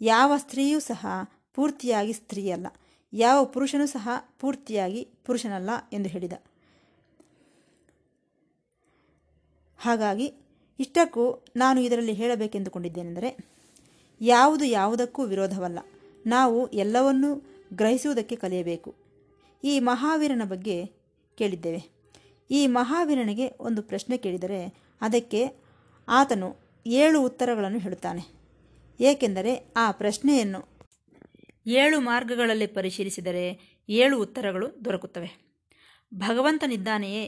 ಯಾವ 0.01 0.37
ಸ್ತ್ರೀಯೂ 0.37 0.79
ಸಹ 0.79 1.05
ಪೂರ್ತಿಯಾಗಿ 1.53 2.13
ಸ್ತ್ರೀಯಲ್ಲ. 2.13 2.67
ಯಾವ 3.13 3.45
ಪುರುಷನೂ 3.45 3.85
ಸಹ 3.85 4.09
ಪೂರ್ತಿಯಾಗಿ 4.39 5.07
ಪುರುಷನಲ್ಲ 5.25 5.69
ಎಂದು 5.93 6.09
ಹೇಳಿದ. 6.09 6.33
ಹಾಗಾಗಿ 9.77 10.33
ಇಷ್ಟಕ್ಕೂ 10.79 11.45
ನಾನು 11.55 11.81
ಇದರಲ್ಲಿ 11.81 12.13
ಹೇಳಬೇಕೆಂದುಕೊಂಡಿದ್ದೇನೆಂದರೆ, 12.13 13.37
ಯಾವುದು 14.21 14.65
ಯಾವುದಕ್ಕೂ 14.65 15.23
ವಿರೋಧವಲ್ಲ. 15.23 15.79
ನಾವು 16.25 16.67
ಎಲ್ಲವನ್ನೂ 16.67 17.35
ಗ್ರಹಿಸುವುದಕ್ಕೆ 17.73 18.35
ಕಲಿಯಬೇಕು. 18.35 18.95
ಈ 19.63 19.79
ಮಹಾವೀರನ 19.79 20.41
ಬಗ್ಗೆ 20.45 20.85
ಕೇಳಿದ್ದೇವೆ. 21.37 21.99
ಈ 22.51 22.67
ಮಹಾವೀರನಿಗೆ 22.67 23.53
ಒಂದು 23.59 23.81
ಪ್ರಶ್ನೆ 23.81 24.17
ಕೇಳಿದರೆ 24.17 24.73
ಅದಕ್ಕೆ 25.01 25.47
ಆತನು 26.07 26.55
ಏಳು 26.85 27.21
ಉತ್ತರಗಳನ್ನು 27.21 27.79
ಹೇಳುತ್ತಾನೆ. 27.79 28.39
ಏಕೆಂದರೆ 28.99 29.73
ಆ 29.77 29.91
ಪ್ರಶ್ನೆಯನ್ನು 29.91 30.78
ಏಳು 31.69 31.99
ಮಾರ್ಗಗಳಲ್ಲಿ 31.99 32.67
ಪರಿಶೀಲಿಸಿದರೆ 32.67 33.77
ಏಳು 33.89 34.21
ಉತ್ತರಗಳು 34.21 34.85
ದೊರಕುತ್ತವೆ. 34.85 35.49
ಭಗವಂತನಿದ್ದಾನೆಯೇ 36.13 37.23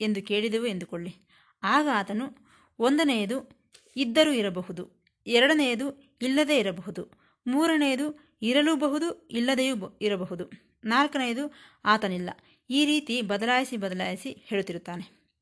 ಎಂದು 0.00 0.22
ಕೇಳಿದೆವು 0.22 0.66
ಎಂದುಕೊಳ್ಳಿ. 0.66 1.16
ಆಗ 1.62 1.88
ಆತನು, 1.94 2.46
ಒಂದನೆಯದು 2.78 3.60
ಇದ್ದರೂ 3.96 4.32
ಇರಬಹುದು, 4.32 5.04
ಎರಡನೆಯದು 5.26 6.18
ಇಲ್ಲದೇ 6.22 6.58
ಇರಬಹುದು, 6.58 7.12
ಮೂರನೆಯದು 7.46 8.38
ಇರಲೂಬಹುದು, 8.42 9.28
ಇಲ್ಲದೆಯೂ 9.28 9.98
ಇರಬಹುದು, 10.02 10.50
ನಾಲ್ಕನೆಯದು 10.84 11.54
ಆತನಿಲ್ಲ. 11.84 12.30
ಈ 12.70 12.84
ರೀತಿ 12.84 13.22
ಬದಲಾಯಿಸಿ 13.22 13.76
ಬದಲಾಯಿಸಿ 13.76 14.32
ಹೇಳುತ್ತಿರುತ್ತಾನೆ. 14.46 15.36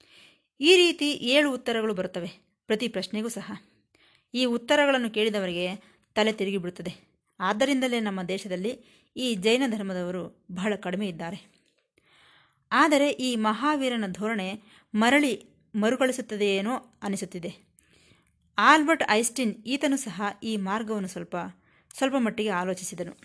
ಈ 0.60 0.76
ರೀತಿ 0.76 1.12
ಏಳು 1.12 1.54
ಉತ್ತರಗಳು 1.54 1.94
ಬರುತ್ತವೆ, 1.94 2.30
ಪ್ರತಿ 2.66 2.88
ಪ್ರಶ್ನೆಗೂ 2.88 3.28
ಸಹ. 3.28 3.62
ಈ 4.34 4.44
ಉತ್ತರಗಳನ್ನು 4.44 5.10
ಕೇಳಿದವರಿಗೆ 5.10 5.98
ತಲೆ 6.14 6.32
ತಿರುಗಿಬಿಡುತ್ತದೆ. 6.32 7.07
ಆದ್ದರಿಂದಲೇ 7.40 8.00
ನಮ್ಮ 8.00 8.22
ದೇಶದಲ್ಲಿ 8.22 8.98
ಈ 9.16 9.34
ಜೈನ 9.34 9.62
ಧರ್ಮದವರು 9.66 10.46
ಬಹಳ 10.52 10.72
ಕಡಿಮೆ 10.80 11.08
ಇದ್ದಾರೆ. 11.08 11.58
ಆದರೆ 12.72 13.10
ಈ 13.10 13.36
ಮಹಾವೀರನ 13.36 14.04
ಧೋರಣೆ 14.06 14.62
ಮರಳಿ 14.94 15.46
ಮರುಕಳಿಸುತ್ತದೆಯೇನೋ 15.74 17.00
ಅನಿಸುತ್ತಿದೆ. 17.02 17.68
ಆಲ್ಬರ್ಟ್ 18.58 19.10
ಐಸ್ಟಿನ್ 19.10 19.54
ಈತನು 19.54 19.96
ಸಹ 19.96 20.22
ಈ 20.42 20.56
ಮಾರ್ಗವನ್ನು 20.56 21.08
ಸ್ವಲ್ಪ 21.08 21.36
ಸ್ವಲ್ಪ 21.94 22.14
ಮಟ್ಟಿಗೆ 22.18 22.48
ಆಲೋಚಿಸಿದನು. 22.48 23.16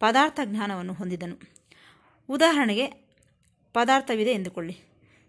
ಪದಾರ್ಥ 0.00 0.40
ಜ್ಞಾನವನ್ನು 0.44 0.92
ಹೊಂದಿದನು. 0.92 1.40
ಉದಾಹರಣೆಗೆ, 2.28 2.86
ಪದಾರ್ಥವಿದೆ 3.72 4.30
ಎಂದುಕೊಳ್ಳಿ. 4.30 4.78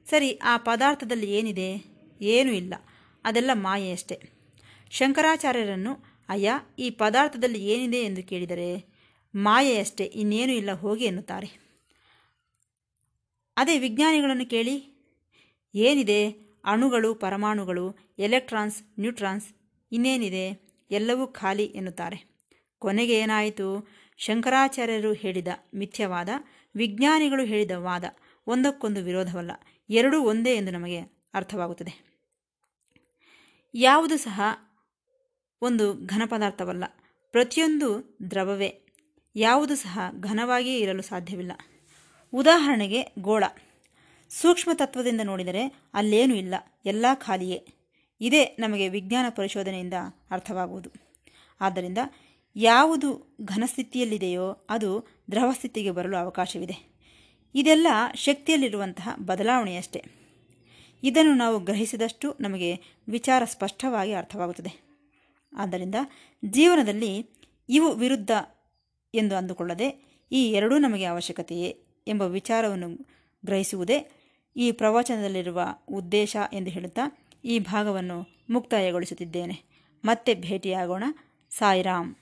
ಸರಿ, 0.09 0.39
ಆ 0.43 0.57
ಪದಾರ್ಥದಲ್ಲಿ 0.57 1.31
ಏನಿದೆ? 1.31 1.97
ಏನೂ 2.21 2.51
ಇಲ್ಲ. 2.51 2.73
ಅದೆಲ್ಲ 3.25 3.51
ಮಾಯೆಯಷ್ಟೇ. 3.53 4.21
ಶಂಕರಾಚಾರ್ಯರನ್ನು 4.91 6.16
ಅಯ್ಯ, 6.29 6.51
ಈ 6.79 6.89
ಪದಾರ್ಥದಲ್ಲಿ 6.89 7.65
ಏನಿದೆ 7.65 7.97
ಎಂದು 7.97 8.23
ಕೇಳಿದರೆ, 8.23 8.85
ಮಾಯೆಯಷ್ಟೇ, 9.35 10.03
ಇನ್ನೇನೂ 10.03 10.53
ಇಲ್ಲ, 10.53 10.71
ಹೋಗಿ 10.71 11.05
ಎನ್ನುತ್ತಾರೆ. 11.05 11.67
ಅದೇ 13.57 13.79
ವಿಜ್ಞಾನಿಗಳನ್ನು 13.79 14.49
ಕೇಳಿ, 14.49 14.75
ಏನಿದೆ? 15.75 16.29
ಅಣುಗಳು, 16.65 17.15
ಪರಮಾಣುಗಳು, 17.15 17.95
ಎಲೆಕ್ಟ್ರಾನ್ಸ್, 18.19 18.99
ನ್ಯೂಟ್ರಾನ್ಸ್, 18.99 19.53
ಇನ್ನೇನಿದೆ? 19.91 20.67
ಎಲ್ಲವೂ 20.91 21.27
ಖಾಲಿ 21.27 21.65
ಎನ್ನುತ್ತಾರೆ. 21.65 22.37
ಕೊನೆಗೆ 22.79 23.19
ಏನಾಯಿತು? 23.19 23.87
ಶಂಕರಾಚಾರ್ಯರು 24.17 25.13
ಹೇಳಿದ 25.13 25.47
ಮಿಥ್ಯವಾದ, 25.75 26.29
ವಿಜ್ಞಾನಿಗಳು 26.75 27.45
ಹೇಳಿದ 27.45 27.71
ವಾದ, 27.75 28.03
ಒಂದಕ್ಕೊಂದು 28.47 29.03
ವಿರೋಧವಲ್ಲ, 29.03 29.51
ಎರಡೂ 29.89 30.21
ಒಂದೇ 30.21 30.55
ಎಂದು 30.55 30.71
ನಮಗೆ 30.71 30.99
ಅರ್ಥವಾಗುತ್ತದೆ. 31.33 32.07
ಯಾವುದು 33.73 34.17
ಸಹ 34.17 34.41
ಒಂದು 35.61 36.05
ಘನ 36.05 36.21
ಪದಾರ್ಥವಲ್ಲ. 36.29 36.83
ಪ್ರತಿಯೊಂದು 37.31 38.17
ದ್ರವವೇ. 38.31 38.81
ಯಾವುದು 39.35 39.75
ಸಹ 39.75 39.99
ಘನವಾಗಿಯೇ 40.19 40.79
ಇರಲು 40.79 41.01
ಸಾಧ್ಯವಿಲ್ಲ. 41.01 41.51
ಉದಾಹರಣೆಗೆ 42.33 43.03
ಗೋಳ. 43.19 43.43
ಸೂಕ್ಷ್ಮ 44.29 44.71
ತತ್ವದಿಂದ 44.73 45.21
ನೋಡಿದರೆ 45.23 45.73
ಅಲ್ಲೇನೂ 45.93 46.35
ಇಲ್ಲ. 46.35 46.55
ಎಲ್ಲ 46.85 47.05
ಖಾಲಿಯೇ. 47.15 47.67
ಇದೇ 48.21 48.55
ನಮಗೆ 48.59 48.89
ವಿಜ್ಞಾನ 48.89 49.25
ಪರಿಶೋಧನೆಯಿಂದ 49.29 49.93
ಅರ್ಥವಾಗುವುದು. 50.31 50.89
ಆದ್ದರಿಂದ 51.61 51.97
ಯಾವುದು 52.55 53.37
ಘನಸ್ಥಿತಿಯಲ್ಲಿದೆಯೋ 53.45 54.67
ಅದು 54.69 55.07
ದ್ರವ 55.31 55.51
ಸ್ಥಿತಿಗೆ 55.51 55.91
ಬರಲು 55.91 56.17
ಅವಕಾಶವಿದೆ. 56.17 56.97
ಇದೆಲ್ಲ 57.55 57.87
ಶಕ್ತಿಯಲ್ಲಿರುವಂತಹ 58.15 59.09
ಬದಲಾವಣೆಯಷ್ಟೇ. 59.19 60.03
ಇದನ್ನು 61.03 61.33
ನಾವು 61.33 61.59
ಗ್ರಹಿಸಿದಷ್ಟು 61.59 62.35
ನಮಗೆ 62.39 62.79
ವಿಚಾರ 63.09 63.43
ಸ್ಪಷ್ಟವಾಗಿ 63.45 64.13
ಅರ್ಥವಾಗುತ್ತದೆ. 64.13 64.86
ಆದ್ದರಿಂದ 65.53 65.95
ಜೀವನದಲ್ಲಿ 66.45 67.29
ಇವು 67.69 67.91
ವಿರುದ್ಧ 67.93 68.31
ಎಂದು 69.13 69.35
ಅಂದುಕೊಳ್ಳದೆ 69.35 70.07
ಈ 70.31 70.51
ಎರಡೂ 70.51 70.77
ನಮಗೆ 70.77 71.05
ಅವಶ್ಯಕತೆಯೇ 71.05 71.81
ಎಂಬ 72.07 72.21
ವಿಚಾರವನ್ನು 72.21 72.89
ಗ್ರಹಿಸುವುದೇ 73.45 74.11
ಈ 74.57 74.71
ಪ್ರವಚನದಲ್ಲಿರುವ 74.71 75.61
ಉದ್ದೇಶ 75.87 76.37
ಎಂದು 76.53 76.71
ಹೇಳುತ್ತಾ 76.71 77.25
ಈ 77.45 77.59
ಭಾಗವನ್ನು 77.59 78.25
ಮುಕ್ತಾಯಗೊಳಿಸುತ್ತಿದ್ದೇನೆ. 78.49 79.63
ಮತ್ತೆ 80.05 80.33
ಭೇಟಿಯಾಗೋಣ. 80.33 81.03
ಸಾಯಿರಾಮ್ 81.49 82.15